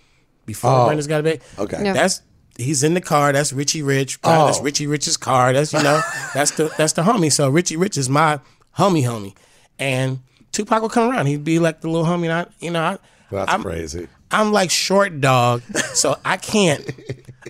[0.47, 0.87] before Oh.
[0.87, 1.43] Brenda's got a baby.
[1.59, 1.85] Okay.
[1.85, 1.93] Yeah.
[1.93, 2.23] that's
[2.59, 3.33] he's in the car.
[3.33, 4.21] That's Richie Rich.
[4.23, 4.63] Probably That's Oh.
[4.63, 5.53] Richie Rich's car.
[5.53, 6.01] That's you know
[6.35, 7.33] that's the that's the homie.
[7.33, 8.41] So Richie Rich is my
[8.79, 9.35] homie, homie,
[9.79, 10.21] and
[10.53, 11.27] Tupac would come around.
[11.27, 12.25] He'd be like the little homie.
[12.25, 12.99] And I, you know, I,
[13.31, 14.09] That's I'm, crazy.
[14.31, 15.63] I'm like short dog,
[15.95, 16.89] so I can't,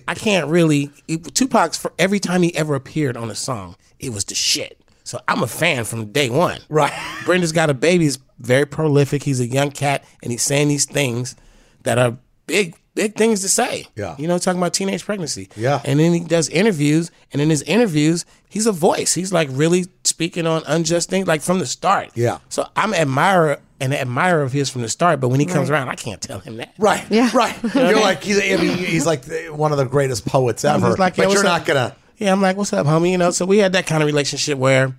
[0.07, 0.91] I can't really.
[1.33, 4.79] Tupac's for every time he ever appeared on a song, it was the shit.
[5.03, 6.59] So I'm a fan from day one.
[6.67, 6.91] Right.
[7.25, 8.03] Brenda's got a baby.
[8.03, 9.23] He's very prolific.
[9.23, 11.35] He's a young cat, and he's saying these things
[11.83, 13.87] that are big, big things to say.
[13.95, 14.15] Yeah.
[14.17, 15.47] You know, talking about teenage pregnancy.
[15.55, 15.79] Yeah.
[15.85, 19.13] And then he does interviews, and in his interviews, he's a voice.
[19.13, 22.09] He's like really speaking on unjust things, like from the start.
[22.15, 22.39] Yeah.
[22.49, 25.87] So I'm admirer an admirer of his from the start, but when he comes around,
[25.87, 26.73] I can't tell him that.
[26.79, 27.05] Right.
[27.11, 27.29] Yeah.
[27.33, 27.55] Right.
[27.75, 28.39] You're like he's.
[28.39, 30.87] I mean, he's like one of the greatest poets ever.
[30.87, 31.67] just like, but you're what's not up?
[31.67, 31.95] gonna.
[32.17, 33.11] Yeah, I'm like, what's up, homie?
[33.11, 34.95] You know, so we had that kind of relationship where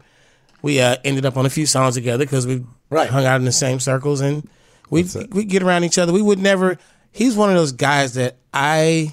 [0.63, 3.11] we uh, ended up on a few songs together because we Right.
[3.11, 4.49] hung out in the same circles and
[4.91, 5.35] we it.
[5.35, 6.13] we get around each other.
[6.13, 6.79] We would never.
[7.19, 9.13] He's one of those guys that I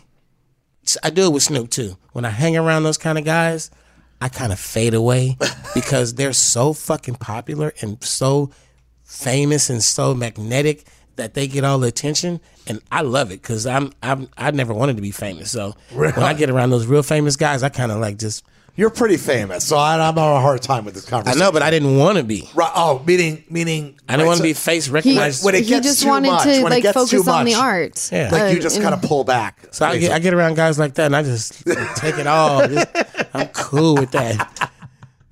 [1.01, 1.97] I do it with Snoop too.
[2.11, 3.71] When I hang around those kind of guys,
[4.21, 5.39] I kind of fade away
[5.73, 8.51] because they're so fucking popular and so
[9.05, 10.83] famous and so magnetic
[11.15, 14.75] that they get all the attention and I love it because I'm I'm I never
[14.75, 17.91] wanted to be famous so when I get around those real famous guys I kind
[17.91, 18.45] of like just
[18.77, 21.41] You're pretty famous, so I, I'm having a hard time with this conversation.
[21.41, 21.45] I conversation.
[21.45, 22.71] know but I didn't want to be Right.
[22.75, 23.97] Oh, meaning meaning.
[24.09, 26.01] I didn't right, want to so- be face He, recognized when it he gets just
[26.03, 28.09] too wanted much, to when it like gets too focus on the much, art.
[28.11, 28.29] Yeah.
[28.31, 29.67] Like you just kind of pull back.
[29.71, 31.65] so I get, I get around guys like that and I just
[31.95, 32.87] take it all Just-
[33.33, 34.71] I'm cool with that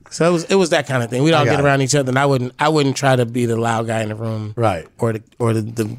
[0.09, 1.65] so it was it was that kind of thing we'd all got get it.
[1.65, 4.09] around each other and I wouldn't I wouldn't try to be the loud guy in
[4.09, 4.87] the room Right.
[4.99, 5.97] or the or the, the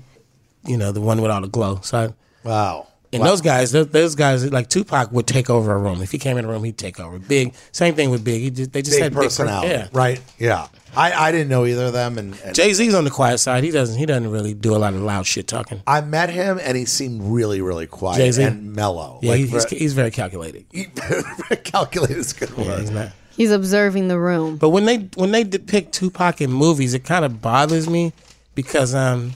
[0.66, 2.14] you know the one with all the glow so I,
[2.48, 2.86] Wow.
[3.14, 6.02] And those guys, those, those guys, like Tupac would take over a room.
[6.02, 7.18] If he came in a room, he'd take over.
[7.18, 8.42] Big, same thing with Big.
[8.42, 9.88] He just, they just Big had big personality, yeah.
[9.92, 10.20] right?
[10.38, 13.38] Yeah, I, I didn't know either of them, and, and Jay Z's on the quiet
[13.38, 13.64] side.
[13.64, 13.98] He doesn't.
[13.98, 15.82] He doesn't really do a lot of loud shit talking.
[15.86, 18.42] I met him, and he seemed really, really quiet Jay-Z?
[18.42, 19.18] and mellow.
[19.22, 20.66] Yeah, like, he- he's, very- he's very calculated.
[21.64, 22.80] calculated is a good word.
[22.80, 23.12] He's not.
[23.36, 24.56] He's observing the room.
[24.56, 28.12] But when they when they depict Tupac in movies, it kind of bothers me
[28.54, 29.32] because um,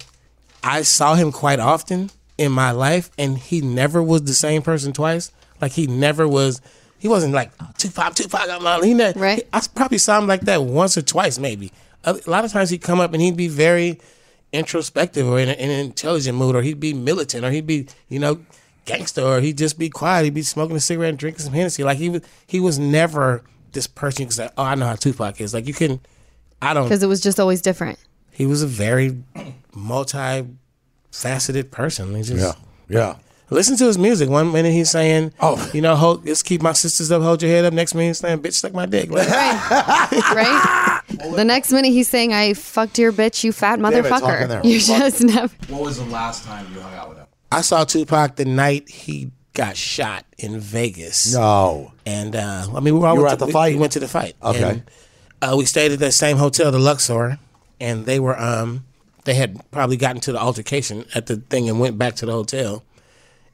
[0.62, 4.92] I saw him quite often in my life, and he never was the same person
[4.92, 5.30] twice.
[5.60, 6.60] Like he never was.
[6.98, 8.48] He wasn't like "Oh, Tupac, Tupac.
[8.48, 8.84] I'm not.
[8.84, 9.46] He never, Right.
[9.52, 11.72] I probably saw him like that once or twice, maybe.
[12.04, 14.00] A a lot of times he'd come up and he'd be very
[14.52, 17.86] introspective or in, a, in an intelligent mood, or he'd be militant, or he'd be
[18.08, 18.40] you know
[18.84, 20.24] gangster, or he'd just be quiet.
[20.24, 21.84] He'd be smoking a cigarette and drinking some Hennessy.
[21.84, 22.22] Like he was.
[22.46, 25.74] He was never this person could say, "Oh, I know how Tupac is." Like you
[25.74, 26.00] can.
[26.62, 26.84] I don't.
[26.84, 27.98] Because it was just always different.
[28.30, 29.22] He was a very
[31.12, 32.14] multi-faceted person.
[32.14, 32.56] He just
[32.88, 33.16] Yeah, yeah.
[33.50, 34.28] listen to his music.
[34.28, 35.70] One minute he's saying, Oh.
[35.72, 38.18] you know, hold, let's keep my sisters up, hold your head up." Next minute he's
[38.18, 41.00] saying, "Bitch, suck my dick." Like, right?
[41.34, 44.64] the next minute he's saying, I fucked your bitch, you fat Damn it, talking motherfucker.
[44.64, 45.54] You just never.
[45.68, 47.26] What was the last time you hung out with him?
[47.50, 51.32] I saw Tupac the night he got shot in Vegas.
[51.32, 53.74] No, And uh, I mean, we were, all You were at to- the we- fight?
[53.74, 54.34] We went to the fight.
[54.42, 54.62] Okay.
[54.62, 54.82] And,
[55.40, 57.38] uh, we stayed at that same hotel, the Luxor,
[57.80, 58.84] and they were um,
[59.28, 62.32] they had probably gotten to the altercation at the thing and went back to the
[62.32, 62.82] hotel,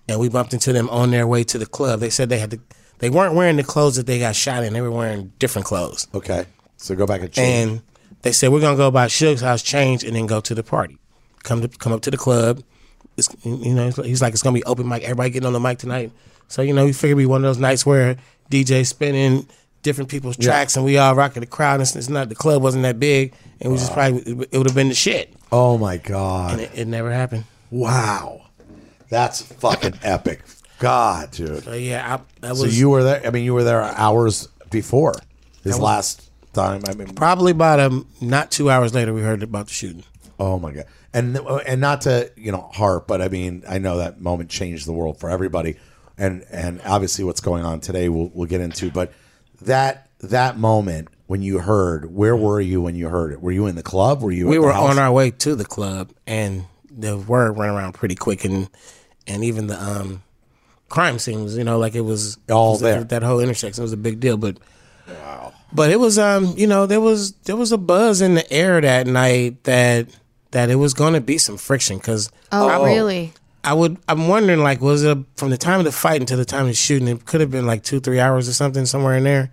[0.08, 1.98] and we bumped into them on their way to the club.
[1.98, 2.60] They said they had to.
[3.00, 4.72] They weren't wearing the clothes that they got shot in.
[4.72, 6.06] They were wearing different clothes.
[6.14, 6.46] okay.
[6.76, 7.70] So go back and change.
[7.70, 7.82] And
[8.22, 10.96] they said we're gonna go by Suge's house, change, and then go to the party.
[11.42, 12.62] Come to come up to the club.
[13.16, 15.02] It's, you know, he's like it's gonna be open mic.
[15.02, 16.12] Everybody getting on the mic tonight.
[16.46, 18.16] So you know, we figured it'd be one of those nights where
[18.48, 19.48] DJ spinning
[19.84, 21.74] different people's tracks and we all rocking the crowd.
[21.74, 24.20] And it's, it's not the club wasn't that big, and we just probably
[24.50, 25.32] it would have been the shit.
[25.52, 26.54] oh my god!
[26.54, 27.44] And it, it never happened.
[27.70, 28.46] Wow,
[29.08, 30.42] that's fucking epic.
[30.80, 31.62] God, dude.
[31.62, 33.24] So yeah, I, that was So you were there.
[33.24, 35.14] I mean, you were there hours before
[35.62, 36.82] his last time.
[36.88, 40.02] I mean, probably about um not two hours later we heard about the shooting.
[40.40, 40.86] oh my god.
[41.12, 44.86] And and not to you know harp, but I mean, I know that moment changed
[44.86, 45.76] the world for everybody,
[46.18, 48.90] and and obviously what's going on today we'll we'll get into.
[48.90, 49.12] But
[49.62, 53.40] that that moment when you heard, where were you when you heard it?
[53.40, 54.22] Were you in the club?
[54.22, 54.46] Were you?
[54.46, 54.90] we were house?
[54.90, 58.68] on our way to the club and the word went around pretty quick and
[59.26, 60.22] and even the um
[60.88, 63.04] crime scene was you know like it was All it was- there.
[63.04, 64.58] that whole intersection was a big deal but
[65.08, 65.52] wow.
[65.72, 68.80] but it was um you know there was there was a buzz in the air
[68.80, 70.06] that night that
[70.52, 73.32] that it was going to be some friction because Oh, really?
[73.64, 73.98] I would.
[74.08, 76.68] I'm wondering, like, was it from the time of the fight until the time of
[76.68, 77.08] the shooting?
[77.08, 79.50] It could have been like two, three hours or something, somewhere in there.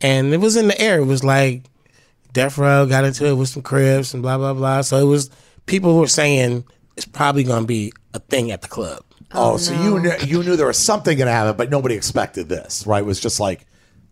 [0.00, 0.98] And it was in the air.
[0.98, 1.62] It was like
[2.32, 4.80] Death Row got into it with some Crips and blah blah blah.
[4.80, 5.30] So it was
[5.66, 6.64] people were saying
[6.96, 9.04] it's probably going to be a thing at the club.
[9.34, 12.48] Oh, so you knew, you knew there was something going to happen, but nobody expected
[12.50, 13.02] this, right?
[13.02, 13.66] It was just like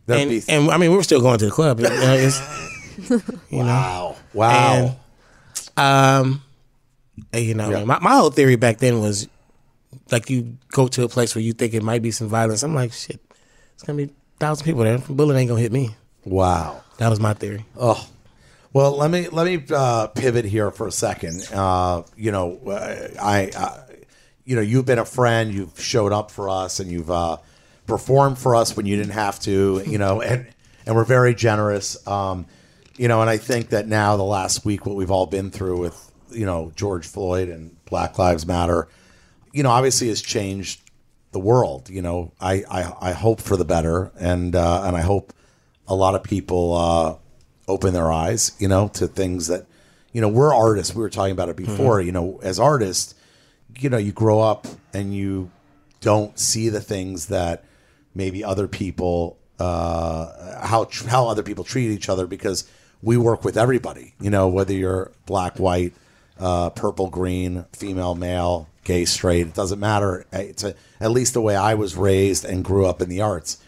[0.09, 1.81] And, be and I mean, we were still going to the club.
[1.81, 3.21] You know, it's,
[3.53, 4.97] wow, wow.
[5.77, 6.41] um, and,
[7.33, 9.29] you know, my, my whole theory back then was
[10.11, 12.63] like you go to a place where you think it might be some violence.
[12.63, 13.21] I'm like, shit,
[13.75, 14.99] it's gonna be a thousand people there.
[14.99, 15.95] Bullet ain't gonna hit me.
[16.25, 16.83] wow.
[16.99, 17.65] That was my theory.
[17.79, 18.07] Oh,
[18.75, 21.49] well, let me let me uh, pivot here for a second.
[21.53, 22.61] Uh, you know,
[23.19, 23.85] I, I,
[24.45, 25.53] you know, you've been a friend.
[25.53, 27.39] You've showed up for us, and you've uh,
[27.87, 29.83] performed for us when you didn't have to.
[29.87, 30.47] You know, and
[30.85, 32.07] and we're very generous.
[32.07, 32.47] Um,
[32.99, 35.79] you know, and I think that now the last week, what we've all been through
[35.81, 38.89] with you know George Floyd and Black Lives Matter,
[39.53, 40.81] you know, obviously has changed
[41.33, 41.89] the world.
[41.89, 45.33] You know, I I, I hope for the better, and uh, and I hope
[45.89, 47.17] a lot of people uh,
[47.69, 49.67] open their eyes, you know, to things that,
[50.13, 50.95] you know, we're artists.
[50.95, 52.01] We were talking about it before.
[52.01, 53.15] You know, as artists,
[53.79, 55.51] you know, you grow up and you
[56.01, 57.65] don't see the things that
[58.15, 62.69] maybe other people uh, how tr- how other people treat each other because
[63.03, 64.15] we work with everybody.
[64.21, 65.93] You know, whether you're black, white,
[66.41, 70.25] uh, purple, green, female, male, gay, straight, it doesn't matter.
[70.33, 73.59] It's a, at least the way I was raised and grew up in the arts.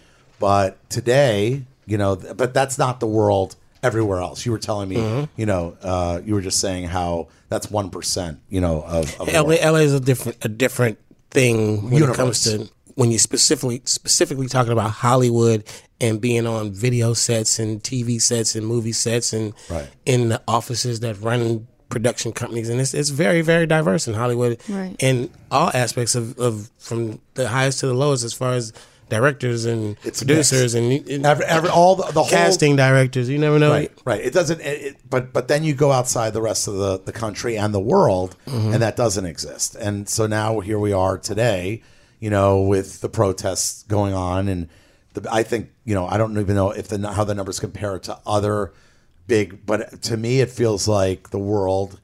[0.41, 4.45] But today, you know, but that's not the world everywhere else.
[4.47, 8.41] You were telling me, you know, uh, you were just saying how that's one percent,
[8.49, 9.57] you know, of, of LA.
[9.63, 10.99] LA is a different a different
[11.31, 15.65] thing when it comes to when you specifically specifically talking about Hollywood
[16.01, 19.89] and being on video sets and TV sets and movie sets and Right.
[20.05, 24.53] in the offices that run production companies and it's it's very very diverse in Hollywood
[24.69, 24.97] Right.
[24.99, 28.73] in all aspects of, of from the highest to the lowest as far as
[29.09, 33.39] directors and It's producers and, and Every, every, all the, the whole casting directors you
[33.39, 34.21] never know Right, right.
[34.29, 34.61] It doesn't.
[34.61, 37.75] It, it- but but then you go outside the rest of the the country and
[37.75, 38.73] the world, mm-hmm.
[38.73, 39.75] and that doesn't exist.
[39.77, 41.83] And so now here we are today.
[42.21, 44.69] you know, with the protests going on, and
[45.15, 47.99] the, I think you know, I don't even know if the how the numbers compare
[48.09, 48.73] to other
[49.27, 52.01] big, but to me, it feels like the world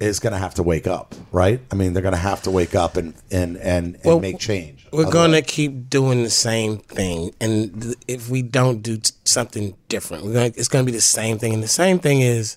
[0.00, 1.60] is going to have to wake up, right?
[1.72, 4.38] I mean, they're going to have to wake up and and and, and Well, make
[4.38, 4.86] change.
[4.92, 9.12] We're going to keep doing the same thing, and th- if we don't do t-
[9.24, 10.52] something different, we're going.
[10.52, 12.56] to It's going to be the same thing, and the same thing is,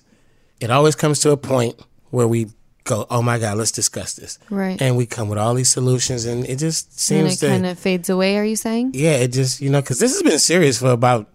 [0.60, 1.78] it always comes to a point
[2.10, 2.46] where we
[2.84, 4.80] go, "Oh my God, let's discuss this," Right.
[4.80, 7.66] And we come with all these solutions, and it just and seems it to, kind
[7.66, 8.38] of fades away.
[8.38, 8.92] Are you saying?
[8.94, 11.28] yeah, it just you know, because this has been serious for about,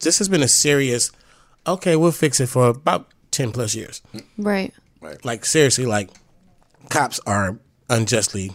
[0.00, 1.12] this has been a serious.
[1.66, 4.02] Okay, we'll fix it for about ten plus years.
[4.38, 4.72] Right.
[5.00, 5.22] Right.
[5.24, 6.10] Like seriously, like
[6.88, 7.58] cops are
[7.88, 8.52] unjustly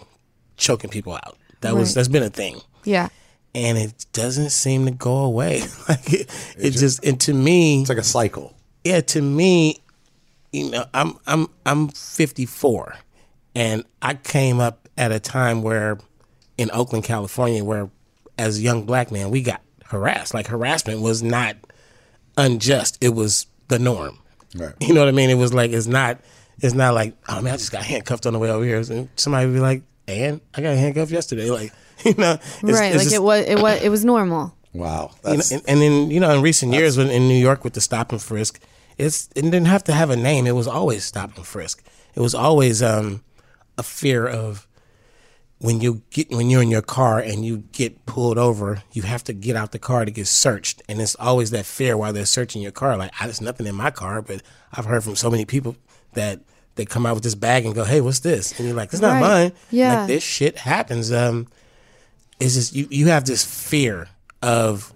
[0.57, 1.37] choking people out.
[1.61, 3.09] That was that's been a thing Yeah.
[3.55, 5.61] and it doesn't seem to go away.
[5.89, 8.55] like it, it just and to me, it's like a cycle.
[8.83, 9.77] yeah, to me,
[10.51, 12.95] you know, I'm I'm I'm 54,
[13.55, 15.97] and I came up at a time where
[16.57, 17.89] in Oakland, California, where
[18.37, 20.33] as a young black man we got harassed.
[20.33, 21.55] Like harassment was not
[22.37, 24.19] unjust; it was the norm.
[24.55, 24.73] Right.
[24.79, 25.29] You know what I mean?
[25.29, 26.19] It was like it's not.
[26.59, 28.77] It's not like oh man, I just got handcuffed on the way over here.
[28.77, 31.73] And somebody would be like, "And I got handcuffed yesterday." Like
[32.05, 32.87] you know, it's- right.
[32.93, 33.45] it's like just- it was.
[33.45, 33.81] It was.
[33.81, 34.53] It was normal.
[34.73, 37.63] Wow, you know, and, and then you know in recent years when in New York
[37.63, 38.59] with the stop and frisk,
[38.97, 40.45] it's it didn't have to have a name.
[40.47, 41.81] It was always stop and frisk.
[42.13, 43.23] It was always um,
[43.77, 44.64] a fear of
[45.59, 49.23] when you get when you're in your car and you get pulled over, you have
[49.25, 52.25] to get out the car to get searched, and it's always that fear while they're
[52.25, 52.97] searching your car.
[52.97, 54.41] Like I, there's nothing in my car, but
[54.73, 55.75] I've heard from so many people
[56.13, 56.41] that
[56.75, 59.01] they come out with this bag and go, "Hey, what's this?" And you're like, "It's
[59.01, 59.21] not Right.
[59.21, 59.99] mine." Yeah.
[59.99, 61.11] like this shit happens.
[61.11, 61.47] Um,
[62.39, 64.09] it's just you you have this fear
[64.41, 64.91] of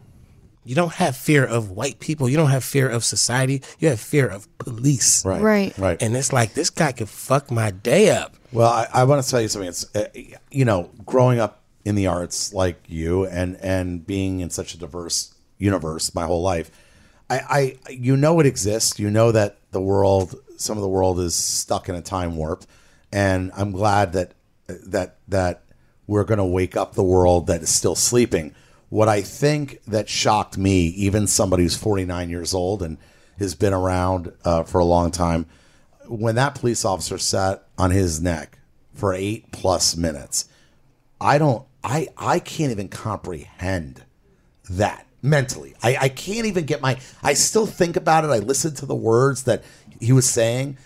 [0.66, 4.00] you don't have fear of white people you don't have fear of society you have
[4.00, 5.78] fear of police right, Right.
[5.78, 6.04] right.
[6.04, 9.30] and it's like this guy could fuck my day up Well, I, I want to
[9.30, 9.70] tell you something.
[9.70, 10.08] It's uh,
[10.52, 14.78] you know, growing up in the arts like you, and and being in such a
[14.78, 16.72] diverse universe my whole life,
[17.30, 19.00] I, I you know it exists.
[19.00, 22.64] You know that the world, some of the world is stuck in a time warp,
[23.12, 24.34] and I'm glad that
[24.68, 25.64] that that
[26.08, 28.56] we're going to wake up the world that is still sleeping.
[28.90, 32.98] What I think that shocked me, even somebody who's 49 years old and
[33.38, 35.46] has been around uh, for a long time,
[36.10, 38.58] when that police officer sat on his neck
[38.94, 40.50] for eight plus minutes,
[41.22, 44.04] I don't, I, I can't even comprehend
[44.70, 45.76] that mentally.
[45.84, 48.30] I, I can't even get my, I still think about it.
[48.30, 49.64] I listen to the words that
[50.00, 50.78] he was saying.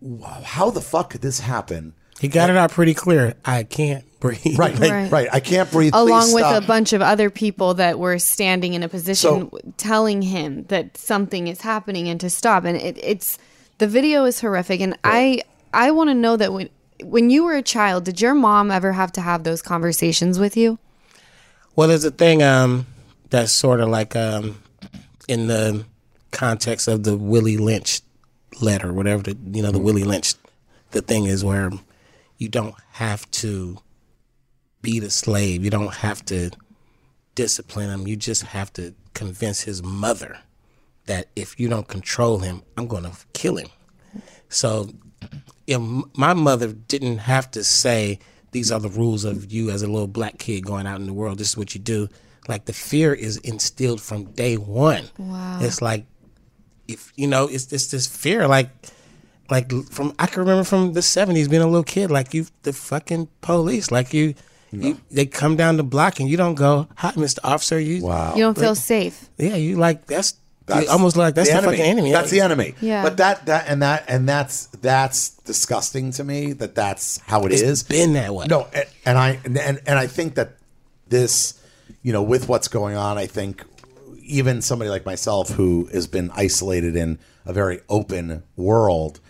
[0.00, 1.94] Wow, How the fuck could this happen?
[2.20, 5.28] he got it out pretty clear i can't breathe Right, Like, right, Right.
[5.32, 5.92] I can't breathe.
[5.94, 6.62] Along Please with stop.
[6.62, 10.96] a bunch of other people that were standing in a position So- telling him that
[10.96, 12.64] something is happening and to stop.
[12.64, 13.36] And it, it's
[13.84, 14.80] the video is horrific.
[14.80, 15.42] And I
[15.74, 16.70] I want to know that when
[17.02, 20.56] when you were a child, did your mom ever have to have those conversations with
[20.56, 20.78] you?
[21.76, 22.86] well there's a thing um
[23.30, 24.62] that's sort of like um
[25.26, 25.84] in the
[26.30, 28.00] context of the willie lynch
[28.60, 30.34] letter whatever the you know the willie lynch
[30.92, 31.72] the thing is where
[32.38, 33.76] you don't have to
[34.82, 36.48] beat the slave you don't have to
[37.34, 38.06] discipline him.
[38.06, 40.38] You just have to convince his mother
[41.06, 43.68] that if you don't control him, I'm going to kill him.
[44.48, 44.88] So,
[45.66, 48.18] if m- my mother didn't have to say
[48.52, 51.12] these are the rules of you as a little black kid going out in the
[51.12, 51.38] world.
[51.38, 52.08] This is what you do.
[52.46, 55.04] Like the fear is instilled from day one.
[55.18, 55.58] Wow.
[55.60, 56.06] It's like
[56.86, 58.46] if you know, it's it's this fear.
[58.46, 58.68] Like
[59.50, 62.10] like from I can remember from the seventies being a little kid.
[62.10, 63.90] Like you, the fucking police.
[63.90, 64.34] Like you.
[64.76, 67.38] You, they come down the block and you don't go, "Hi, Mr.
[67.44, 68.34] Officer." You, Wow.
[68.34, 69.30] You don't feel safe.
[69.38, 70.34] yeah, you like that's,
[70.66, 72.10] That's almost like that's the, fucking enemy.
[72.10, 72.74] That's the enemy.
[72.80, 73.02] Yeah.
[73.02, 76.52] But that that and that and that's that's disgusting to me.
[76.54, 77.82] That that's how it It's is.
[77.82, 78.46] been that way.
[78.46, 80.56] No, and, and I and, and and I think that
[81.08, 81.60] this,
[82.02, 83.62] you know, with what's going on, I think
[84.22, 89.20] even somebody like myself who has been isolated in a very open world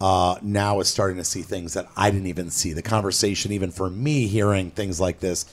[0.00, 2.72] uh, now is starting to see things that I didn't even see.
[2.72, 5.44] The conversation, even for me, hearing things like this,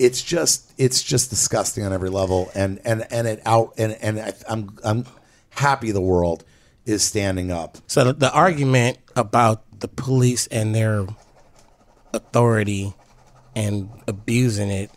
[0.00, 4.18] it's just it's just disgusting on every level, and and and it out and and
[4.18, 5.04] I, I'm I'm
[5.50, 6.42] happy the world
[6.86, 7.76] is standing up.
[7.86, 11.06] So the, the argument about the police and their
[12.14, 12.94] authority
[13.54, 14.90] and abusing it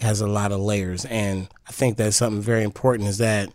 [0.00, 3.48] has a lot of layers, and I think that's something very important is that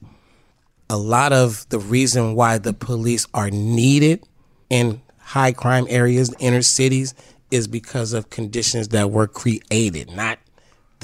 [0.90, 4.24] a lot of the reason why the police are needed
[4.72, 7.14] in high crime areas, inner cities,
[7.52, 10.40] is because of conditions that were created, not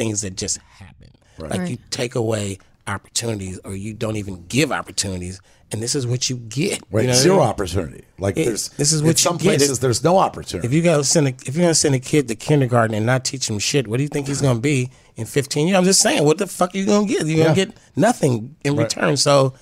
[0.02, 1.10] things that just happen.
[1.38, 5.40] Like you take away opportunities or you don't even give opportunities
[5.72, 7.48] and this is what you get Right, you know what I zero mean?
[7.48, 8.04] opportunity.
[8.20, 9.44] Like It- there's this is in what you some get.
[9.58, 10.68] places there's no opportunity.
[10.68, 13.24] if you gotta send a, if you're gonna send a kid to kindergarten and not
[13.24, 16.02] teach him shit what do you think he's gonna be in 15 years i'm just
[16.02, 17.66] saying what the fuck are you gonna get you're gonna Yeah.
[17.66, 19.54] get nothing in return so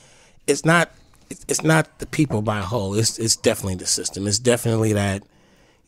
[0.47, 0.89] it's not
[1.29, 4.93] it's- it's not the people by a whole it's it's definitely the system it's definitely
[4.93, 5.23] that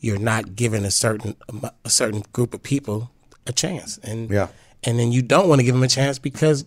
[0.00, 1.34] you're not giving a certain
[1.84, 3.10] a certain group of people
[3.46, 4.48] a chance and Yeah.
[4.84, 6.64] and then you don't want to give him a chance because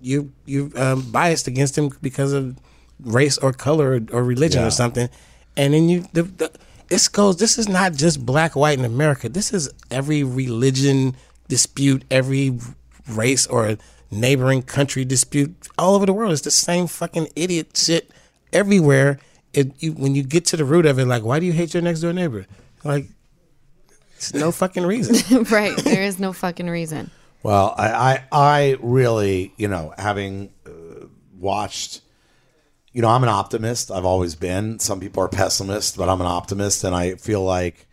[0.00, 2.56] you you're um, biased against him because of
[3.00, 4.68] race or color or, or religion Yeah.
[4.68, 5.08] or something,
[5.56, 6.50] and then you the, the
[6.88, 7.36] this goes.
[7.36, 9.28] This is not just black white in America.
[9.28, 11.16] This is every religion
[11.48, 12.58] dispute, every
[13.08, 13.76] race or
[14.10, 16.32] neighboring country dispute all over the world.
[16.32, 18.10] It's the same fucking idiot shit
[18.52, 19.18] everywhere.
[19.52, 21.74] It you, when you get to the root of it, like why do you hate
[21.74, 22.46] your next door neighbor?
[22.84, 23.06] Like
[24.18, 25.44] it's no fucking reason.
[25.50, 25.76] right.
[25.76, 27.10] There is no fucking reason.
[27.44, 31.06] Well, I, I, I really, you know, having uh,
[31.38, 32.00] watched,
[32.92, 33.92] you know, I'm an optimist.
[33.92, 34.80] I've always been.
[34.80, 37.86] Some people are pessimists, but I'm an optimist, and I feel like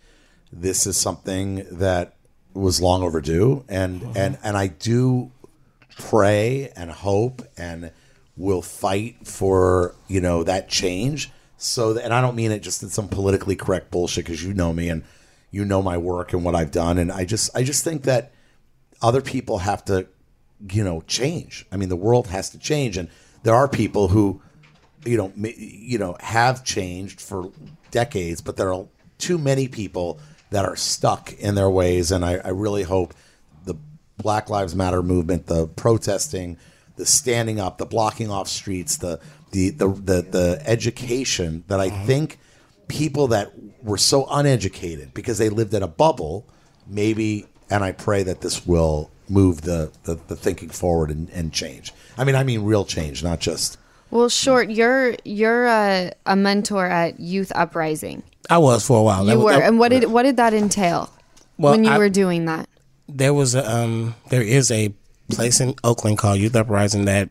[0.51, 2.15] this is something that
[2.55, 5.31] was long overdue, and and and I do
[5.97, 7.91] pray and hope and
[8.35, 11.31] will fight for you know that change.
[11.57, 14.53] So, that, and I don't mean it just in some politically correct bullshit because you
[14.53, 15.03] know me and
[15.55, 18.33] you know my work and what I've done, and I just I just think that
[19.01, 20.05] other people have to,
[20.69, 21.65] you know, change.
[21.71, 23.07] I mean, the world has to change, and
[23.43, 24.41] there are people who,
[25.05, 27.51] you know, you know, have changed for
[27.89, 28.85] decades, but there are
[29.17, 33.13] too many people that are stuck in their ways, and I, I really hope
[33.63, 33.75] the
[34.17, 36.57] Black Lives Matter movement, the protesting,
[36.97, 41.91] the standing up, the blocking off streets, the the the the, the education that I
[41.91, 42.07] mm-hmm.
[42.07, 42.39] think
[42.89, 43.53] people that
[43.85, 46.45] were so uneducated because they lived in a bubble,
[46.87, 51.53] maybe, and I pray that this will move the, the, the thinking forward and, and
[51.53, 51.93] change.
[52.17, 53.77] I mean, I mean real change, not just.
[54.11, 54.69] Well, short.
[54.69, 58.23] You're you're a, a mentor at Youth Uprising.
[58.49, 59.25] I was for a while.
[59.25, 61.09] That You was- were, that- and what did what did that entail
[61.57, 62.67] Well, when you I- were doing that?
[63.07, 64.91] there was a um there is a
[65.29, 67.29] place in Oakland called Youth Uprising that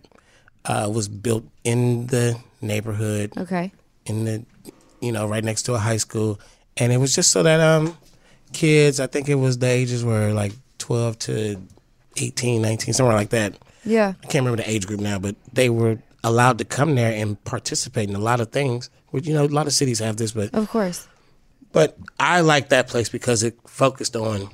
[0.64, 3.72] uh, was built in the neighborhood Okay.
[4.06, 4.44] in the
[5.04, 6.40] you know right next to a high school
[6.76, 7.96] and it was just so that um
[8.52, 11.60] kids I think it was the ages were like 12 to
[12.16, 14.14] 18 19 somewhere like that Yeah.
[14.22, 17.42] I can't remember the age group now but they were allowed to come there and
[17.44, 20.32] participate in a lot of things which you know a lot of cities have this
[20.32, 21.06] but Of course.
[21.72, 24.48] but I like that place because it focused on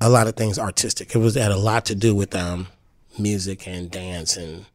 [0.00, 1.14] a lot of things artistic.
[1.14, 2.66] It was had a lot to do with um,
[3.18, 4.66] music and dance and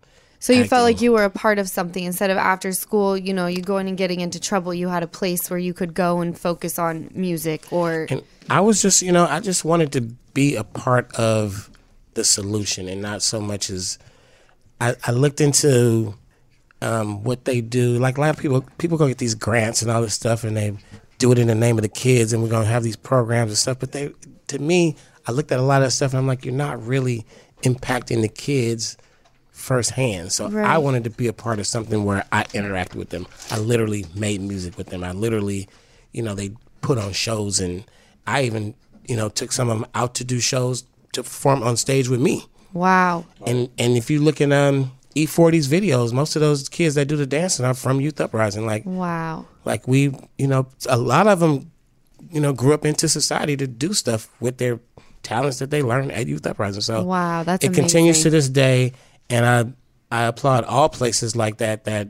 [0.41, 3.31] So you felt like you were a part of something instead of after school, you
[3.31, 4.73] know, you going and getting into trouble.
[4.73, 8.59] You had a place where you could go and focus on music or and I
[8.61, 10.01] was just you know I just wanted to
[10.33, 11.69] be a part of
[12.15, 13.99] the solution and not so much as
[14.81, 16.15] I, I looked into
[16.81, 17.99] um, what they do.
[17.99, 20.57] Like a lot of people people go get these grants and all this stuff and
[20.57, 20.75] they
[21.19, 23.57] do it in the name of the kids and we're gonna have these programs and
[23.59, 23.77] stuff.
[23.77, 24.11] But they
[24.47, 24.95] to me,
[25.27, 27.27] I looked at a lot of stuff and I'm like, you're not really
[27.61, 28.97] impacting the kids
[29.61, 30.31] firsthand.
[30.31, 33.27] So I wanted to be a part of something where I interacted with them.
[33.49, 35.03] I literally made music with them.
[35.03, 35.67] I literally,
[36.11, 36.51] you know, they
[36.81, 37.83] put on shows and
[38.27, 38.73] I even,
[39.07, 40.83] you know, took some of them out to do shows
[41.13, 42.45] to perform on stage with me.
[42.73, 43.25] wow.
[43.45, 47.17] And and if you look at um E40's videos, most of those kids that do
[47.17, 48.65] the dancing are from Youth Uprising.
[48.65, 49.45] Like Wow.
[49.65, 51.69] like we, you know, a lot of them,
[52.31, 54.79] you know, grew up into society to do stuff with their
[55.23, 56.81] talents that they learned at Youth Uprising.
[56.81, 58.93] So Wow, that's it continues to this day,
[59.29, 59.73] and I
[60.11, 62.09] I applaud all places like that that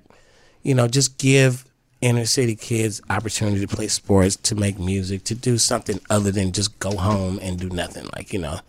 [0.64, 1.66] you know just give
[2.02, 6.52] inner city kids opportunity to play sports, to make music, to do something other than
[6.52, 8.08] just go home and do nothing.
[8.16, 8.60] Like you know,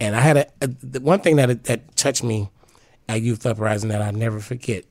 [0.00, 2.50] and I had a, a the one thing that that touched me
[3.08, 4.84] at Youth Uprising that I never forget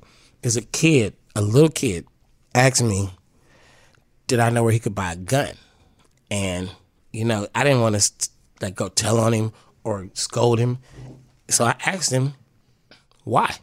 [0.44, 2.06] is a kid, a little kid,
[2.54, 3.12] asked me,
[4.28, 5.54] "Did I know where he could buy a gun?"
[6.30, 6.70] And
[7.12, 8.30] you know, I didn't want to
[8.62, 9.54] like go tell on him
[9.84, 10.80] or scold him,
[11.50, 12.34] so I asked him,
[13.28, 13.56] "Why?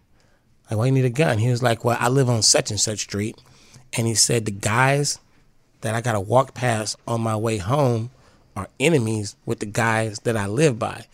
[0.70, 2.80] Like, why you need a gun?" He was like, "Well, I live on such and
[2.80, 3.36] such street,"
[3.92, 5.18] and he said the guys
[5.80, 8.10] that I gotta walk past on my way home
[8.56, 11.06] are enemies with the guys that I live by.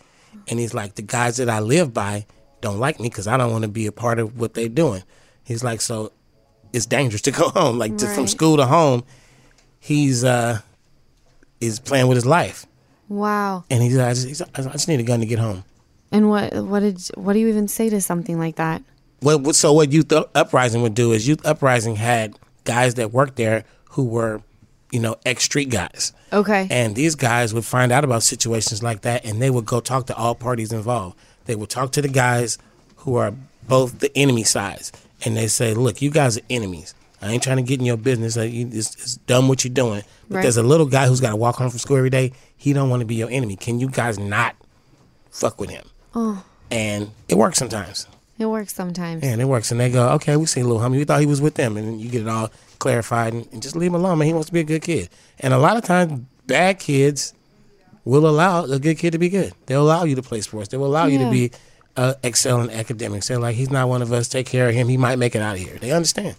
[0.47, 2.25] And he's like, the guys that I live by
[2.61, 5.03] don't like me because I don't want to be a part of what they're doing.
[5.43, 6.11] He's like, so
[6.71, 7.77] it's dangerous to go home.
[7.77, 9.03] Like to, from school to home,
[9.79, 10.59] he's uh
[11.59, 12.65] is playing with his life.
[13.07, 13.65] Wow.
[13.69, 15.63] And he's, I just, he's, I just need a gun to get home.
[16.11, 18.81] And what what did what do you even say to something like that?
[19.21, 23.63] What so what Youth Uprising would do is Youth Uprising had guys that worked there
[23.91, 24.41] who were,
[24.91, 26.11] you know, ex street guys.
[26.33, 26.67] Okay.
[26.69, 30.07] And these guys would find out about situations like that and they would go talk
[30.07, 31.17] to all parties involved.
[31.45, 32.57] They would talk to the guys
[32.97, 33.33] who are
[33.67, 34.91] both the enemy sides,
[35.23, 36.93] and they say, "Look, you guys are enemies.
[37.21, 38.35] I ain't trying to get in your business.
[38.37, 40.41] Like, you, it's, it's dumb what you're doing." But Right.
[40.43, 42.31] there's a little guy who's got to walk home from school every day.
[42.57, 43.55] He don't want to be your enemy.
[43.55, 44.55] Can you guys not
[45.31, 45.85] fuck with him?
[46.15, 46.43] Oh.
[46.69, 48.07] And it works sometimes.
[48.39, 49.23] It works sometimes.
[49.23, 49.71] And it works.
[49.71, 50.97] And they go, okay, we seen little homie.
[50.97, 51.77] We thought he was with them.
[51.77, 52.49] And then you get it all
[52.79, 54.27] clarified and, and just leave him alone, man.
[54.27, 55.09] He wants to be a good kid.
[55.39, 57.33] And a lot of times, bad kids
[58.03, 59.53] will allow a good kid to be good.
[59.67, 60.69] They'll allow you to play sports.
[60.69, 61.51] They will allow you to be
[61.95, 63.27] uh, excel in academics.
[63.27, 64.27] They're like, he's not one of us.
[64.27, 64.87] Take care of him.
[64.87, 65.77] He might make it out of here.
[65.77, 66.35] They understand.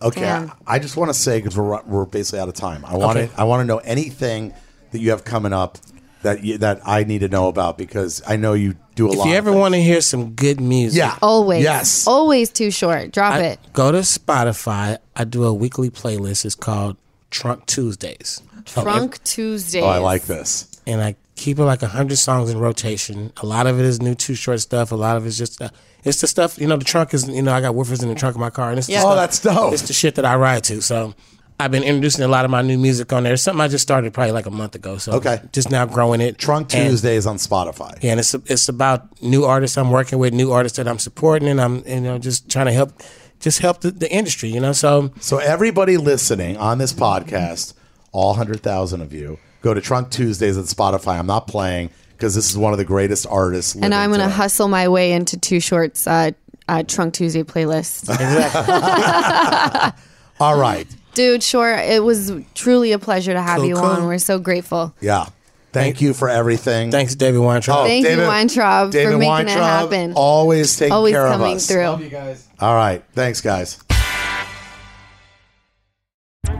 [0.00, 0.52] Okay, Damn.
[0.66, 2.84] I just want to say because we're we're basically out of time.
[2.84, 3.26] I want Okay.
[3.26, 4.54] to I want to know anything
[4.92, 5.76] that you have coming up
[6.22, 9.18] that you, that I need to know about because I know you do a If
[9.18, 9.28] lot.
[9.28, 11.62] you ever want to hear some good music, yeah, Always.
[11.62, 13.12] yes, Always too short.
[13.12, 13.60] Drop I- it.
[13.72, 14.98] go to Spotify.
[15.16, 16.44] I do a weekly playlist.
[16.44, 16.96] It's called
[17.30, 18.42] Trunk Tuesdays.
[18.66, 19.82] Trunk Tuesdays.
[19.82, 20.68] oh, I like this.
[20.86, 23.32] and I keep it like a hundred songs in rotation.
[23.40, 24.90] A lot of it is new Too Short stuff.
[24.92, 25.70] A lot of it's just uh,
[26.04, 26.76] it's the stuff you know.
[26.76, 28.78] The trunk is you know I got woofers in the trunk of my car, and
[28.78, 29.00] it's the Yeah.
[29.00, 29.72] stuff, Oh, that's dope.
[29.72, 30.82] It's the shit that I ride to.
[30.82, 31.14] So
[31.60, 33.32] I've been introducing a lot of my new music on there.
[33.32, 34.96] It's something I just started probably like a month ago.
[34.98, 35.40] So Okay.
[35.52, 36.38] just now growing it.
[36.38, 37.98] Trunk And- Tuesdays on Spotify.
[38.00, 41.48] yeah, and it's it's about new artists I'm working with, new artists that I'm supporting,
[41.48, 42.92] and I'm you know just trying to help,
[43.40, 44.50] just help the, the industry.
[44.50, 47.74] You know, so So everybody listening on this podcast,
[48.12, 51.18] all hundred thousand of you, go to Trunk Tuesdays at Spotify.
[51.18, 53.74] I'm not playing because this is one of the greatest artists.
[53.74, 56.30] And I'm going to hustle my way into Too Short's uh,
[56.68, 58.08] uh, Trunk Tuesday playlist.
[58.10, 60.02] Exactly.
[60.40, 60.86] All right.
[61.18, 61.74] Dude, sure.
[61.74, 63.84] It was truly a pleasure to have Cool, you cool.
[63.84, 64.06] on.
[64.06, 64.94] We're so grateful.
[65.00, 65.26] Yeah.
[65.72, 66.92] Thank you for everything.
[66.92, 67.78] thanks, David Weintraub.
[67.80, 70.12] Oh, Thank you, Weintraub, for making it happen.
[70.14, 71.66] Always taking Always care of coming us.
[71.66, 71.98] through.
[72.04, 72.46] you guys.
[72.60, 73.02] All right.
[73.14, 73.80] Thanks, guys.